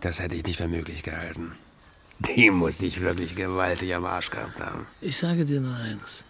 [0.01, 1.59] das hätte ich nicht für möglich gehalten.
[2.21, 4.87] Die musste ich wirklich gewaltig am Arsch gehabt haben.
[5.03, 6.25] Ich sage dir nur eins.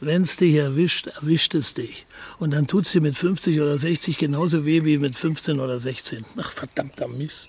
[0.00, 2.06] Wenn's dich erwischt, erwischt es dich.
[2.38, 6.24] Und dann tut's dir mit 50 oder 60 genauso weh wie mit 15 oder 16.
[6.36, 7.48] Ach, verdammter Mist.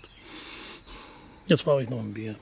[1.48, 2.36] Jetzt brauche ich noch ein Bier.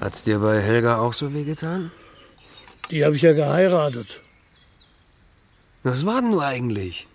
[0.00, 1.92] Hat's dir bei Helga auch so wehgetan?
[2.90, 4.20] Die habe ich ja geheiratet.
[5.84, 7.06] Was war denn nur eigentlich?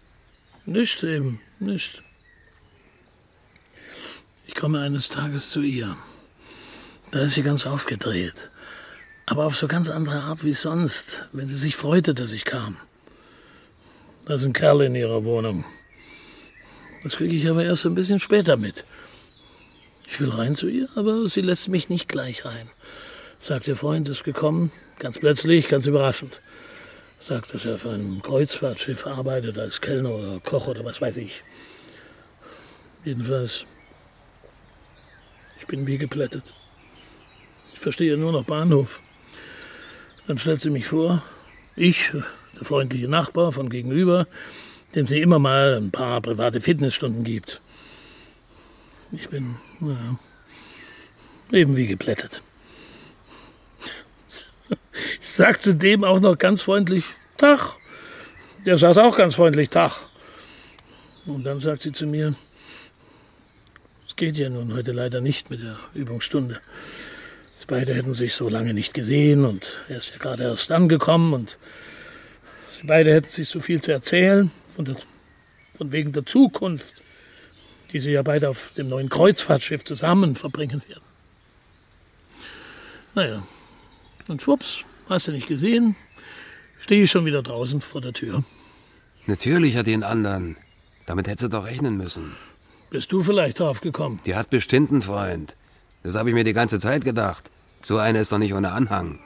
[0.66, 2.04] Nicht eben, nicht.
[4.54, 5.96] Ich komme eines Tages zu ihr.
[7.12, 8.50] Da ist sie ganz aufgedreht.
[9.26, 12.76] Aber auf so ganz andere Art wie sonst, wenn sie sich freute, dass ich kam.
[14.26, 15.64] Da ist ein Kerl in ihrer Wohnung.
[17.02, 18.84] Das kriege ich aber erst ein bisschen später mit.
[20.06, 22.70] Ich will rein zu ihr, aber sie lässt mich nicht gleich rein.
[23.40, 26.42] Sagt, ihr Freund ist gekommen, ganz plötzlich, ganz überraschend.
[27.22, 31.42] Sagt, dass er für ein Kreuzfahrtschiff arbeitet als Kellner oder Koch oder was weiß ich.
[33.06, 33.66] Jedenfalls,
[35.62, 36.54] ich bin wie geplättet.
[37.74, 39.02] Ich verstehe nur noch Bahnhof.
[40.26, 41.24] Dann stellt sie mich vor,
[41.76, 42.12] ich,
[42.58, 44.28] der freundliche Nachbar von gegenüber,
[44.96, 47.62] dem sie immer mal ein paar private Fitnessstunden gibt.
[49.12, 50.18] Ich bin, naja,
[51.52, 52.42] eben wie geplättet.
[55.22, 57.06] Ich sag zu dem auch noch ganz freundlich
[57.38, 57.78] Tag.
[58.66, 59.92] Der sagt auch ganz freundlich Tag.
[61.26, 62.36] Und dann sagt sie zu mir,
[64.12, 66.60] es geht ja nun heute leider nicht mit der Übungsstunde.
[67.58, 71.34] Sie beide hätten sich so lange nicht gesehen und er ist ja gerade erst angekommen
[71.34, 71.58] und
[72.74, 74.98] sie beide hätten sich so viel zu erzählen von, der,
[75.78, 77.02] von wegen der Zukunft,
[77.94, 81.04] die sie ja beide auf dem neuen Kreuzfahrtschiff zusammen verbringen werden.
[83.16, 83.44] Naja,
[84.28, 85.96] und schwupps, hast du nicht gesehen,
[86.82, 88.44] stehe ich schon wieder draußen vor der Tür.
[89.26, 90.58] Natürlich hat einen anderen.
[91.06, 92.36] Damit hätte sie doch rechnen müssen.
[92.92, 94.20] Bist du vielleicht drauf gekommen?
[94.26, 95.56] Die hat bestimmt einen Freund.
[96.04, 97.50] Das habe ich mir die ganze Zeit gedacht.
[97.82, 99.18] So eine ist doch nicht ohne Anhang.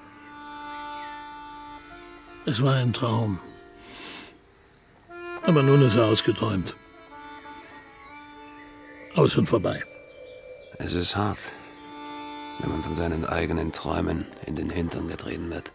[2.45, 3.39] Es war ein Traum.
[5.47, 6.75] Aber nun ist er ausgeträumt.
[9.15, 9.83] Aus und vorbei.
[10.77, 11.39] Es ist hart,
[12.59, 15.71] wenn man von seinen eigenen Träumen in den Hintern getreten wird.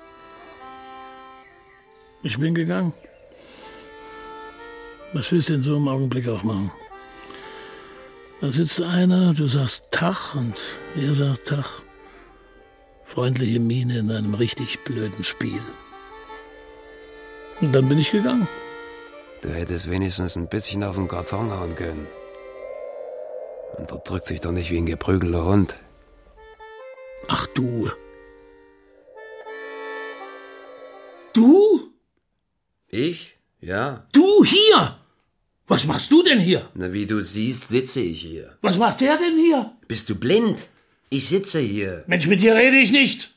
[2.22, 2.92] Ich bin gegangen.
[5.12, 6.70] Was willst du in so einem Augenblick auch machen?
[8.40, 10.54] Da sitzt einer, du sagst Tag und
[10.96, 11.82] er sagt Tag.
[13.04, 15.60] Freundliche Miene in einem richtig blöden Spiel.
[17.60, 18.48] Und dann bin ich gegangen.
[19.42, 22.06] Du hättest wenigstens ein bisschen auf den Karton hauen können.
[23.76, 25.76] Man verdrückt sich doch nicht wie ein geprügelter Hund.
[27.28, 27.90] Ach du.
[31.34, 31.92] Du?
[32.88, 33.36] Ich?
[33.60, 34.06] Ja.
[34.12, 34.99] Du hier?
[35.70, 36.68] Was machst du denn hier?
[36.74, 38.56] Na, wie du siehst, sitze ich hier.
[38.60, 39.70] Was macht der denn hier?
[39.86, 40.66] Bist du blind?
[41.10, 42.02] Ich sitze hier.
[42.08, 43.30] Mensch, mit dir rede ich nicht.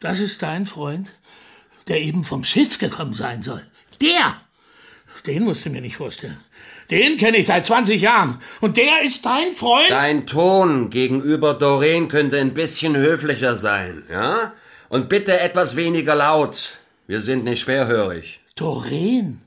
[0.00, 1.10] Das ist dein Freund,
[1.86, 3.62] der eben vom Schiff gekommen sein soll.
[4.00, 4.40] Der!
[5.26, 6.38] Den musst du mir nicht vorstellen.
[6.90, 8.40] Den kenne ich seit 20 Jahren.
[8.62, 9.90] Und der ist dein Freund?
[9.90, 14.54] Dein Ton gegenüber Doreen könnte ein bisschen höflicher sein, ja?
[14.88, 16.78] Und bitte etwas weniger laut.
[17.06, 18.40] Wir sind nicht schwerhörig.
[18.54, 19.42] Doreen?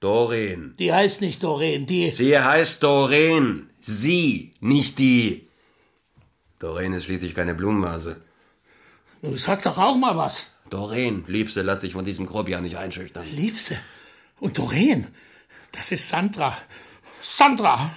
[0.00, 0.74] Doreen.
[0.78, 2.10] Die heißt nicht Doreen, die.
[2.10, 3.70] Sie heißt Doreen.
[3.80, 5.48] Sie, nicht die.
[6.58, 8.20] Doreen ist schließlich keine Blumenvase.
[9.34, 10.46] Sag doch auch mal was.
[10.70, 13.24] Doreen, Liebste, lass dich von diesem Grobian nicht einschüchtern.
[13.34, 13.78] Liebste.
[14.40, 15.06] Und Doreen?
[15.72, 16.56] Das ist Sandra.
[17.20, 17.90] Sandra!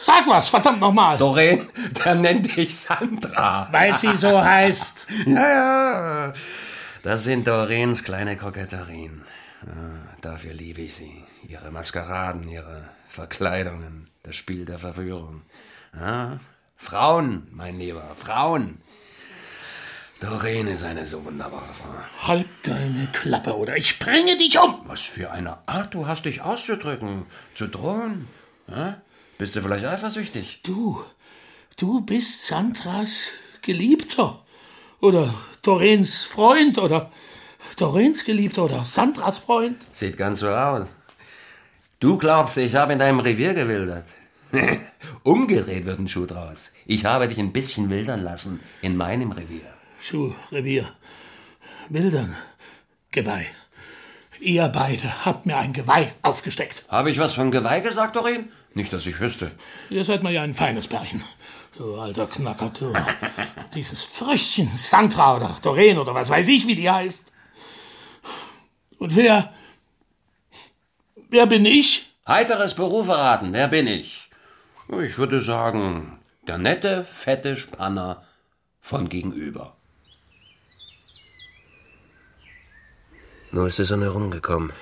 [0.00, 1.18] Sag was, verdammt nochmal!
[1.18, 1.68] Doreen,
[2.04, 3.68] der nennt dich Sandra.
[3.72, 5.06] Weil sie so heißt.
[5.26, 5.48] Ja,
[6.28, 6.34] ja.
[7.02, 9.24] Das sind Doreens kleine Koketterien.
[9.66, 11.24] Ah, Dafür liebe ich sie.
[11.48, 15.42] Ihre Maskeraden, ihre Verkleidungen, das Spiel der Verführung.
[15.94, 16.38] Ja,
[16.76, 18.80] Frauen, mein Lieber, Frauen.
[20.20, 22.28] Doreen ist eine so wunderbare Frau.
[22.28, 24.80] Halt deine Klappe oder ich sprenge dich um!
[24.84, 28.26] Was für eine Art du hast, dich auszudrücken, zu drohen.
[28.68, 29.00] Ja?
[29.38, 30.60] Bist du vielleicht eifersüchtig?
[30.64, 31.04] Du,
[31.76, 33.28] du bist Sandras
[33.62, 34.44] Geliebter.
[35.00, 35.32] Oder
[35.62, 37.12] Doreens Freund oder
[37.78, 39.76] Doreens Geliebter oder Sandras Freund.
[39.92, 40.86] Sieht ganz so aus.
[42.00, 44.04] Du glaubst, ich habe in deinem Revier gewildert.
[45.22, 46.72] Umgedreht wird ein Schuh draus.
[46.86, 49.72] Ich habe dich ein bisschen wildern lassen in meinem Revier.
[50.00, 50.88] Schuh, Revier.
[51.88, 52.36] Wildern.
[53.12, 53.46] Geweih.
[54.40, 56.84] Ihr beide habt mir ein Geweih aufgesteckt.
[56.88, 58.50] Habe ich was von Geweih gesagt, Doreen?
[58.74, 59.52] Nicht, dass ich wüsste.
[59.88, 61.22] Ihr seid mal ja ein feines Pärchen.
[61.76, 62.92] Du alter Knacker, du.
[63.74, 67.32] Dieses Früchtchen, Sandra oder Doreen oder was weiß ich, wie die heißt.
[68.98, 69.52] Und wer.
[71.30, 72.06] Wer bin ich?
[72.26, 73.52] Heiteres Beruf erraten.
[73.52, 74.30] Wer bin ich?
[75.02, 78.24] Ich würde sagen, der nette, fette Spanner
[78.80, 79.76] von gegenüber.
[83.50, 84.72] Nur ist die Sonne rumgekommen.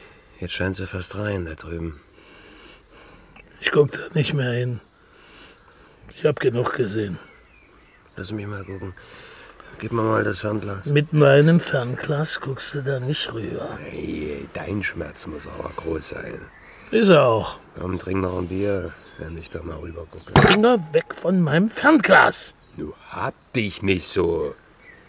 [0.40, 2.00] Jetzt scheint sie fast rein da drüben.
[3.60, 4.80] Ich guck da nicht mehr hin.
[6.14, 7.18] Ich hab genug gesehen.
[8.16, 8.94] Lass mich mal gucken.
[9.78, 10.86] Gib mir mal das Fernglas.
[10.86, 13.78] Mit meinem Fernglas guckst du da nicht rüber.
[13.90, 16.40] Hey, dein Schmerz muss aber groß sein.
[16.90, 17.58] Ist er auch.
[17.78, 20.32] Komm, trink noch ein Bier, wenn ich da mal rüber gucke.
[20.48, 22.54] Finger weg von meinem Fernglas.
[22.78, 24.54] Du hab dich nicht so.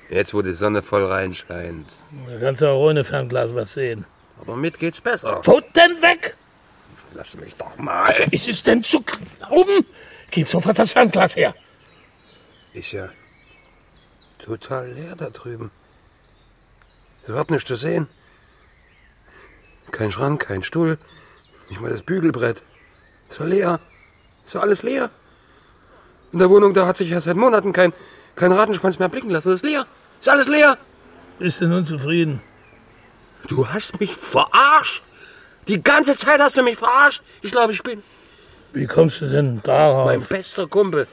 [0.09, 1.88] Jetzt, wo die Sonne voll reinscheint.
[2.28, 4.05] Da kannst du auch ohne Fernglas was sehen.
[4.41, 5.41] Aber mit geht's besser.
[5.45, 6.36] Wo denn weg?
[7.13, 8.13] Lass mich doch mal.
[8.32, 9.86] Ist es denn zu glauben?
[10.30, 11.55] Gib sofort das Fernglas her.
[12.74, 13.09] Ist ja
[14.40, 15.72] total leer da drüben.
[17.24, 18.08] Ist überhaupt nichts zu sehen.
[19.92, 20.98] Kein Schrank, kein Stuhl,
[21.70, 22.62] nicht mal das Bügelbrett.
[23.30, 23.80] Ist so leer.
[24.46, 25.10] Ist so alles leer.
[26.34, 27.94] In der Wohnung, da hat sich ja seit Monaten kein,
[28.36, 29.54] kein Ratenschwanz mehr blicken lassen.
[29.54, 29.86] Ist leer.
[30.20, 30.78] Ist alles leer.
[31.40, 32.42] Bist du nun zufrieden?
[33.48, 35.04] Du hast mich verarscht.
[35.68, 37.22] Die ganze Zeit hast du mich verarscht.
[37.42, 38.04] Ich glaube, ich bin
[38.74, 40.06] Wie kommst du denn darauf?
[40.06, 41.08] mein bester Kumpel.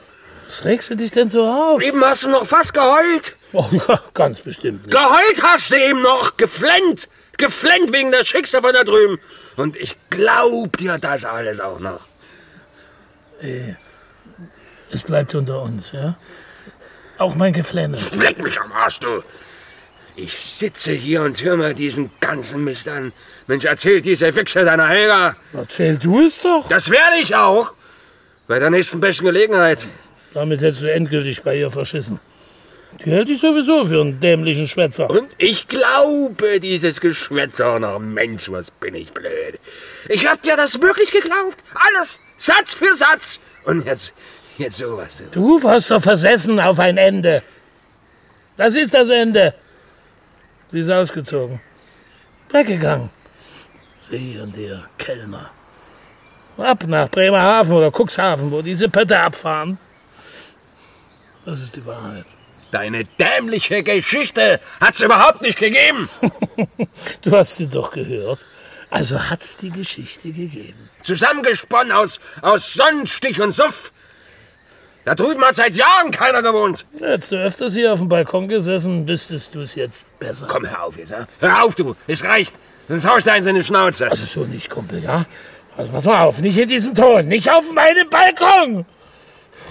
[0.47, 1.81] Was regst du dich denn so auf?
[1.81, 3.35] Eben hast du noch fast geheult.
[3.57, 4.91] Oh, ja, ganz bestimmt nicht.
[4.91, 6.35] Geheult hast du eben noch.
[6.35, 7.07] Geflennt.
[7.37, 9.17] Geflennt wegen der Schicksal von da drüben.
[9.55, 12.05] Und ich glaub dir das alles auch noch.
[14.91, 16.15] Es bleibt unter uns, ja?
[17.17, 17.97] Auch mein Geflänne.
[18.19, 19.23] Leck mich am Arsch, du.
[20.17, 23.13] Ich sitze hier und höre mir diesen ganzen Mist an.
[23.47, 25.35] Mensch, erzähl diese Wichse deiner Helga.
[25.53, 26.67] Erzähl du es doch.
[26.67, 27.73] Das werde ich auch.
[28.47, 29.87] Bei der nächsten besten Gelegenheit.
[30.35, 32.19] Damit hättest du endgültig bei ihr verschissen.
[32.99, 35.09] Die hält dich sowieso für einen dämlichen Schwätzer.
[35.09, 37.99] Und ich glaube dieses Geschwätz auch noch.
[37.99, 39.57] Mensch, was bin ich blöd.
[40.09, 41.63] Ich hab dir das wirklich geglaubt.
[41.73, 42.19] Alles.
[42.35, 43.39] Satz für Satz.
[43.63, 44.13] Und jetzt,
[44.57, 45.23] jetzt sowas.
[45.31, 47.41] Du warst doch versessen auf ein Ende.
[48.57, 49.53] Das ist das Ende.
[50.67, 51.61] Sie ist ausgezogen.
[52.49, 53.09] Weggegangen.
[54.01, 55.49] Sie und ihr Kellner.
[56.57, 59.77] Ab nach Bremerhaven oder Cuxhaven, wo diese Pötte abfahren.
[61.45, 62.25] Das ist die Wahrheit.
[62.71, 66.09] Deine dämliche Geschichte hat's überhaupt nicht gegeben.
[67.21, 68.39] Du hast sie doch gehört.
[68.89, 70.89] Also hat's die Geschichte gegeben.
[71.03, 73.91] Zusammengesponnen aus, aus Sonnenstich und Suff.
[75.03, 76.85] Da drüben hat seit Jahren keiner gewohnt.
[76.99, 80.47] Hättest du öfters hier auf dem Balkon gesessen, wüsstest du es jetzt besser.
[80.49, 81.13] Komm, hör auf jetzt?
[81.39, 81.95] Hör auf, du.
[82.07, 82.55] Es reicht.
[82.87, 84.09] Sonst hau ich dir eins in die Schnauze.
[84.09, 85.25] Also so nicht, Kumpel, ja?
[85.77, 88.85] Also pass mal auf, nicht in diesem Ton, nicht auf meinem Balkon!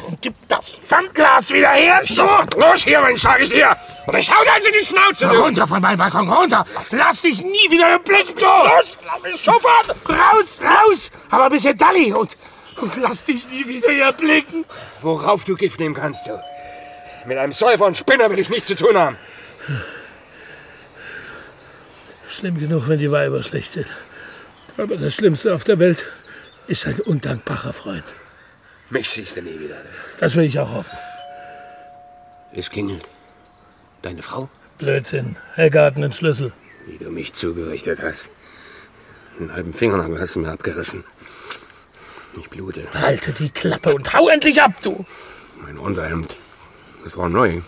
[0.07, 2.01] Und gib das Pfandglas wieder her!
[2.05, 3.77] So, los hier, Mensch, sag ich dir.
[4.07, 5.27] Oder ich hau dir in die Schnauze.
[5.27, 6.67] Runter von meinem Balkon, runter!
[6.91, 8.45] Lass dich nie wieder blicken, du!
[8.45, 9.89] Los, lass mich sofort!
[10.09, 11.11] Raus, raus!
[11.31, 12.37] Aber ein bisschen Dalli und,
[12.77, 14.65] und lass dich nie wieder hier blicken!
[15.01, 16.39] Worauf du Gift nehmen kannst, du.
[17.27, 19.17] Mit einem Säufer und Spinner will ich nichts zu tun haben.
[22.29, 23.87] Schlimm genug, wenn die Weiber schlecht sind.
[24.77, 26.05] Aber das Schlimmste auf der Welt
[26.67, 28.05] ist ein undankbarer Freund.
[28.91, 29.77] Mich siehst du nie wieder.
[30.21, 30.97] Das will ich auch hoffen.
[32.53, 33.09] Es klingelt.
[34.03, 34.49] Deine Frau?
[34.79, 35.37] Blödsinn.
[35.55, 36.53] Herr Garten, den Schlüssel.
[36.87, 38.31] Wie du mich zugerichtet hast.
[39.39, 41.05] Den halben Fingernagel hast du mir abgerissen.
[42.39, 42.87] Ich blute.
[42.95, 45.05] Halte die Klappe und hau endlich ab, du!
[45.61, 46.37] Mein Unterhemd.
[47.03, 47.63] Das war neu.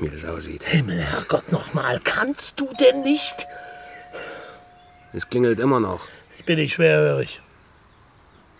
[0.00, 0.62] Wie das aussieht.
[0.62, 2.00] Himmel, Herrgott, nochmal.
[2.02, 3.46] Kannst du denn nicht?
[5.12, 6.06] Es klingelt immer noch.
[6.38, 7.42] Ich bin nicht schwerhörig.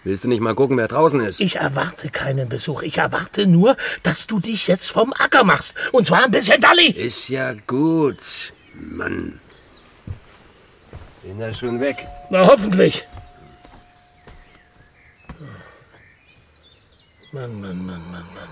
[0.02, 1.40] Willst du nicht mal gucken, wer draußen ist?
[1.40, 2.82] Ich erwarte keinen Besuch.
[2.82, 5.74] Ich erwarte nur, dass du dich jetzt vom Acker machst.
[5.92, 6.90] Und zwar ein bisschen Dalli.
[6.90, 8.52] Ist ja gut.
[8.74, 9.40] Mann.
[11.22, 12.06] Bin ja schon weg.
[12.30, 13.06] Na, hoffentlich.
[17.32, 18.48] Mann, Mann, Mann, Mann, Mann.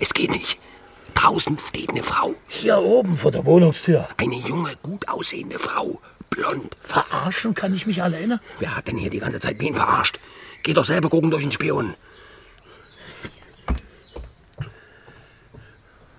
[0.00, 0.59] Es geht nicht.
[1.20, 2.34] Draußen steht eine Frau.
[2.48, 4.08] Hier oben vor der Wohnungstür.
[4.16, 6.00] Eine junge, gut aussehende Frau.
[6.30, 6.74] Blond.
[6.80, 8.40] Verarschen kann ich mich alleine?
[8.58, 10.18] Wer hat denn hier die ganze Zeit wen verarscht?
[10.62, 11.94] Geh doch selber gucken durch den Spion.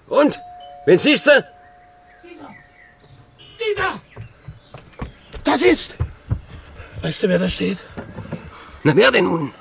[0.08, 0.40] Und?
[0.86, 1.48] Wen siehst du?
[3.60, 4.00] Die da!
[5.44, 5.96] Das ist...
[7.02, 7.80] Weißt du, wer da steht?
[8.84, 9.52] Na, wer denn nun?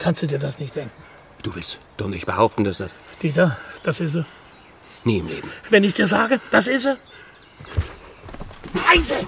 [0.00, 0.90] Kannst du dir das nicht denken?
[1.44, 2.90] Du willst doch nicht behaupten, dass das...
[3.22, 4.24] Die da, das ist sie.
[5.04, 5.50] Nie im Leben.
[5.70, 6.96] Wenn ich dir sage, das ist sie.
[8.74, 9.26] Leise!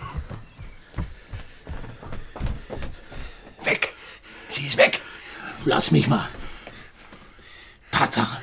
[3.64, 3.93] Weg.
[4.49, 5.01] Sie ist weg.
[5.64, 6.29] Lass mich mal.
[7.91, 8.43] Tatsache.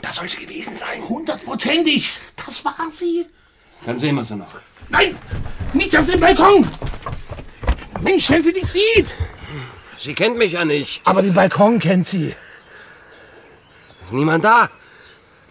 [0.00, 1.02] Da soll sie gewesen sein.
[1.08, 2.12] Hundertprozentig.
[2.36, 3.26] Das war sie.
[3.84, 4.60] Dann sehen wir sie noch.
[4.88, 5.18] Nein!
[5.72, 6.68] Nicht auf den Balkon!
[8.00, 9.14] Mensch, wenn sie dich sieht!
[9.96, 11.00] Sie kennt mich ja nicht.
[11.04, 12.34] Aber den Balkon kennt sie.
[14.02, 14.70] Ist niemand da.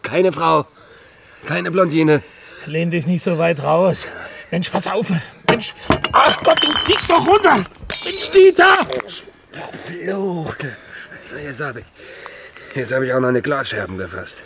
[0.01, 0.67] Keine Frau.
[1.45, 2.23] Keine Blondine.
[2.65, 4.07] Lehn dich nicht so weit raus.
[4.51, 5.11] Mensch, pass auf.
[5.49, 5.73] Mensch,
[6.11, 7.55] ach Gott, du fliegst doch runter.
[7.55, 8.77] Mensch, Dieter!
[9.51, 10.65] Verflucht.
[11.23, 11.85] So, jetzt habe ich.
[12.75, 14.43] Jetzt habe ich auch noch eine Glasscherben gefasst.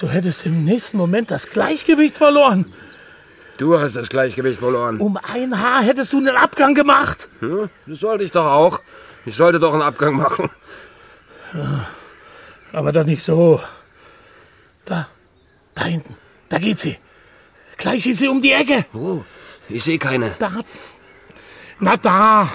[0.00, 2.72] Du hättest im nächsten Moment das Gleichgewicht verloren.
[3.58, 4.98] Du hast das Gleichgewicht verloren.
[4.98, 7.28] Um ein Haar hättest du einen Abgang gemacht.
[7.40, 7.70] Hm?
[7.86, 8.80] Das sollte ich doch auch.
[9.24, 10.50] Ich sollte doch einen Abgang machen.
[12.72, 13.60] Aber doch nicht so.
[14.84, 15.06] Da,
[15.74, 16.16] da hinten,
[16.48, 16.96] da geht sie.
[17.76, 18.84] Gleich ist sie um die Ecke.
[18.92, 19.24] Wo?
[19.68, 20.34] Ich sehe keine.
[20.38, 20.60] Da.
[21.80, 22.50] Na da.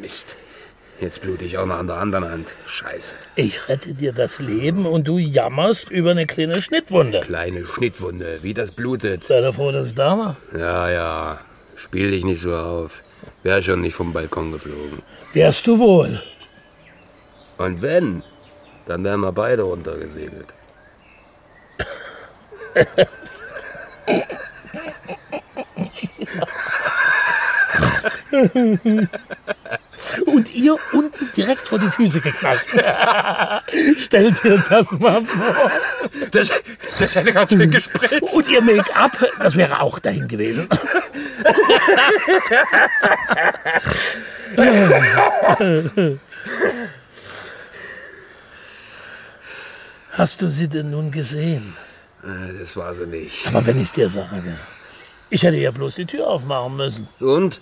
[0.00, 0.36] Mist.
[1.00, 2.54] Jetzt blute ich auch noch an der anderen Hand.
[2.66, 3.12] Scheiße.
[3.34, 7.20] Ich rette dir das Leben und du jammerst über eine kleine Schnittwunde.
[7.20, 9.24] Kleine Schnittwunde, wie das blutet.
[9.24, 10.36] Sei doch froh, dass es da war.
[10.56, 11.40] Ja, ja.
[11.74, 13.02] Spiel dich nicht so auf.
[13.42, 15.02] Wär schon nicht vom Balkon geflogen.
[15.32, 16.22] Wärst du wohl.
[17.58, 18.22] Und wenn,
[18.86, 20.48] dann wären wir beide runtergesegelt.
[30.26, 32.66] Und ihr unten direkt vor die Füße geknallt.
[33.98, 35.70] Stell dir das mal vor.
[36.30, 36.50] Das,
[36.98, 38.34] das hätte ganz schön gespritzt.
[38.34, 40.68] Und ihr Make-up, das wäre auch dahin gewesen.
[50.12, 51.74] Hast du sie denn nun gesehen?
[52.24, 53.46] Äh, Das war sie nicht.
[53.48, 54.56] Aber wenn ich es dir sage.
[55.30, 57.08] Ich hätte ja bloß die Tür aufmachen müssen.
[57.20, 57.60] Und?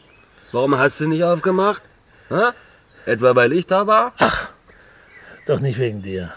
[0.52, 1.82] Warum hast du nicht aufgemacht?
[2.30, 2.52] Ha?
[3.06, 4.12] Etwa weil ich da war?
[5.46, 6.32] Doch nicht wegen dir.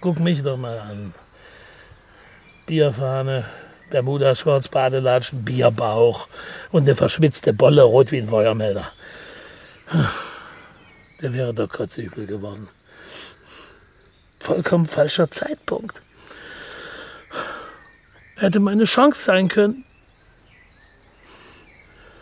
[0.00, 1.14] Guck mich doch mal an.
[2.66, 3.44] Bierfahne,
[3.90, 6.28] Bermuda-Shorts, Badelatschen, Bierbauch
[6.72, 8.90] und eine verschwitzte Bolle rot wie ein Feuermelder.
[11.20, 12.68] Der wäre doch kotzübel geworden.
[14.38, 16.00] Vollkommen falscher Zeitpunkt.
[18.40, 19.84] Hätte meine Chance sein können.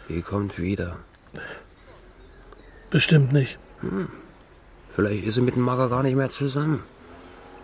[0.08, 0.96] Die kommt wieder.
[2.90, 3.56] Bestimmt nicht.
[4.88, 6.82] Vielleicht ist sie mit dem Mager gar nicht mehr zusammen.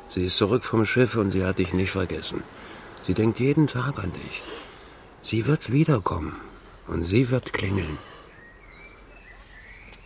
[0.09, 2.45] Sie ist zurück vom Schiff und sie hat dich nicht vergessen.
[3.03, 4.43] Sie denkt jeden Tag an dich.
[5.25, 6.37] Sie wird wiederkommen
[6.87, 7.99] und sie wird klingeln.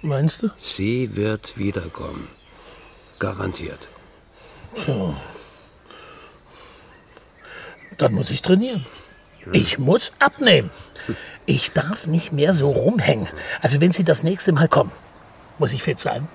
[0.01, 0.49] Meinst du?
[0.57, 2.29] Sie wird wiederkommen.
[3.19, 3.91] Garantiert.
[4.75, 5.15] So.
[7.99, 8.87] Dann muss ich trainieren.
[9.53, 10.71] Ich muss abnehmen.
[11.47, 13.29] Ich darf nicht mehr so rumhängen.
[13.61, 14.93] Also wenn Sie das nächste Mal kommen,
[15.59, 16.29] muss ich fit sein.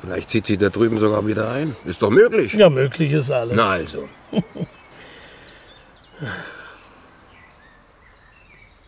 [0.00, 1.76] Vielleicht zieht sie da drüben sogar wieder ein.
[1.84, 2.54] Ist doch möglich.
[2.54, 3.54] Ja, möglich ist alles.
[3.54, 4.08] Na also.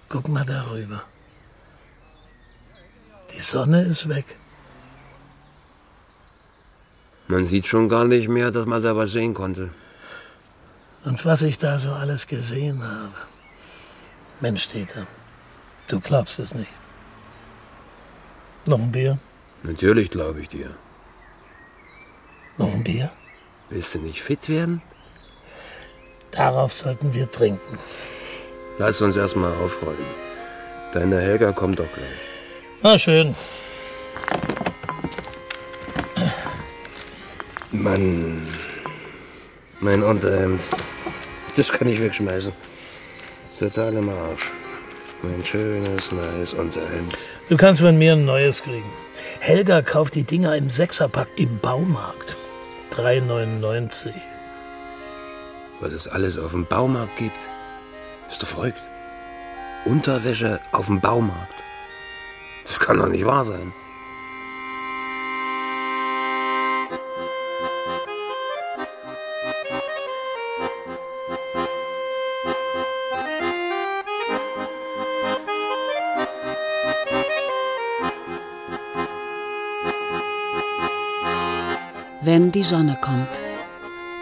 [0.09, 1.03] Guck mal darüber.
[3.35, 4.24] Die Sonne ist weg.
[7.28, 9.70] Man sieht schon gar nicht mehr, dass man da was sehen konnte.
[11.05, 13.12] Und was ich da so alles gesehen habe.
[14.40, 15.07] Mensch, Dieter,
[15.88, 16.70] du glaubst es nicht.
[18.66, 19.18] Noch ein Bier?
[19.62, 20.70] Natürlich glaube ich dir.
[22.59, 23.11] Noch ein Bier?
[23.70, 24.82] Willst du nicht fit werden?
[26.30, 27.78] Darauf sollten wir trinken.
[28.78, 29.96] Lass uns erstmal aufräumen.
[30.94, 32.82] Deine Helga kommt doch gleich.
[32.82, 33.34] Na schön.
[37.70, 38.46] Mann.
[39.80, 40.61] Mein Unterhemd.
[41.57, 42.53] Das kann ich wegschmeißen.
[43.59, 44.50] Total im Arsch.
[45.22, 47.16] Mein schönes, neues Unterhemd.
[47.48, 48.90] Du kannst von mir ein neues kriegen.
[49.40, 52.36] Helga kauft die Dinger im Sechserpack im Baumarkt.
[52.96, 54.12] 3,99.
[55.80, 57.36] Was es alles auf dem Baumarkt gibt.
[58.30, 58.80] Ist doch verrückt.
[59.84, 61.55] Unterwäsche auf dem Baumarkt.
[62.64, 63.72] Das kann doch nicht wahr sein.
[82.33, 83.28] Wenn die Sonne kommt.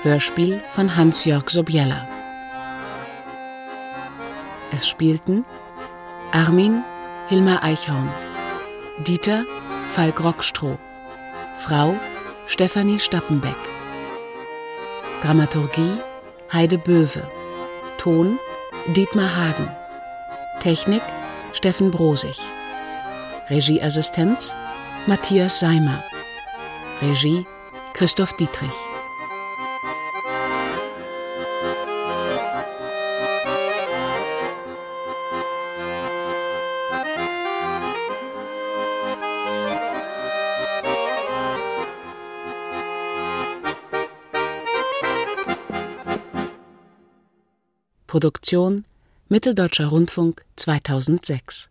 [0.02, 2.08] Hörspiel von Hans-Jörg Sobiella.
[4.72, 5.44] Es spielten
[6.32, 6.82] Armin
[7.28, 8.10] Hilmar Eichhorn,
[9.06, 9.44] Dieter
[9.94, 10.76] Falk Rockstroh,
[11.58, 11.94] Frau
[12.48, 13.54] Stefanie Stappenbeck,
[15.22, 15.96] Dramaturgie
[16.52, 17.22] Heide Böwe,
[17.98, 18.40] Ton
[18.96, 19.68] Dietmar Hagen,
[20.60, 21.02] Technik
[21.52, 22.40] Steffen Brosig,
[23.48, 24.52] Regieassistenz
[25.06, 26.02] Matthias Seimer,
[27.00, 27.46] Regie
[28.00, 28.70] Christoph Dietrich.
[48.06, 48.86] Produktion
[49.28, 51.69] Mitteldeutscher Rundfunk 2006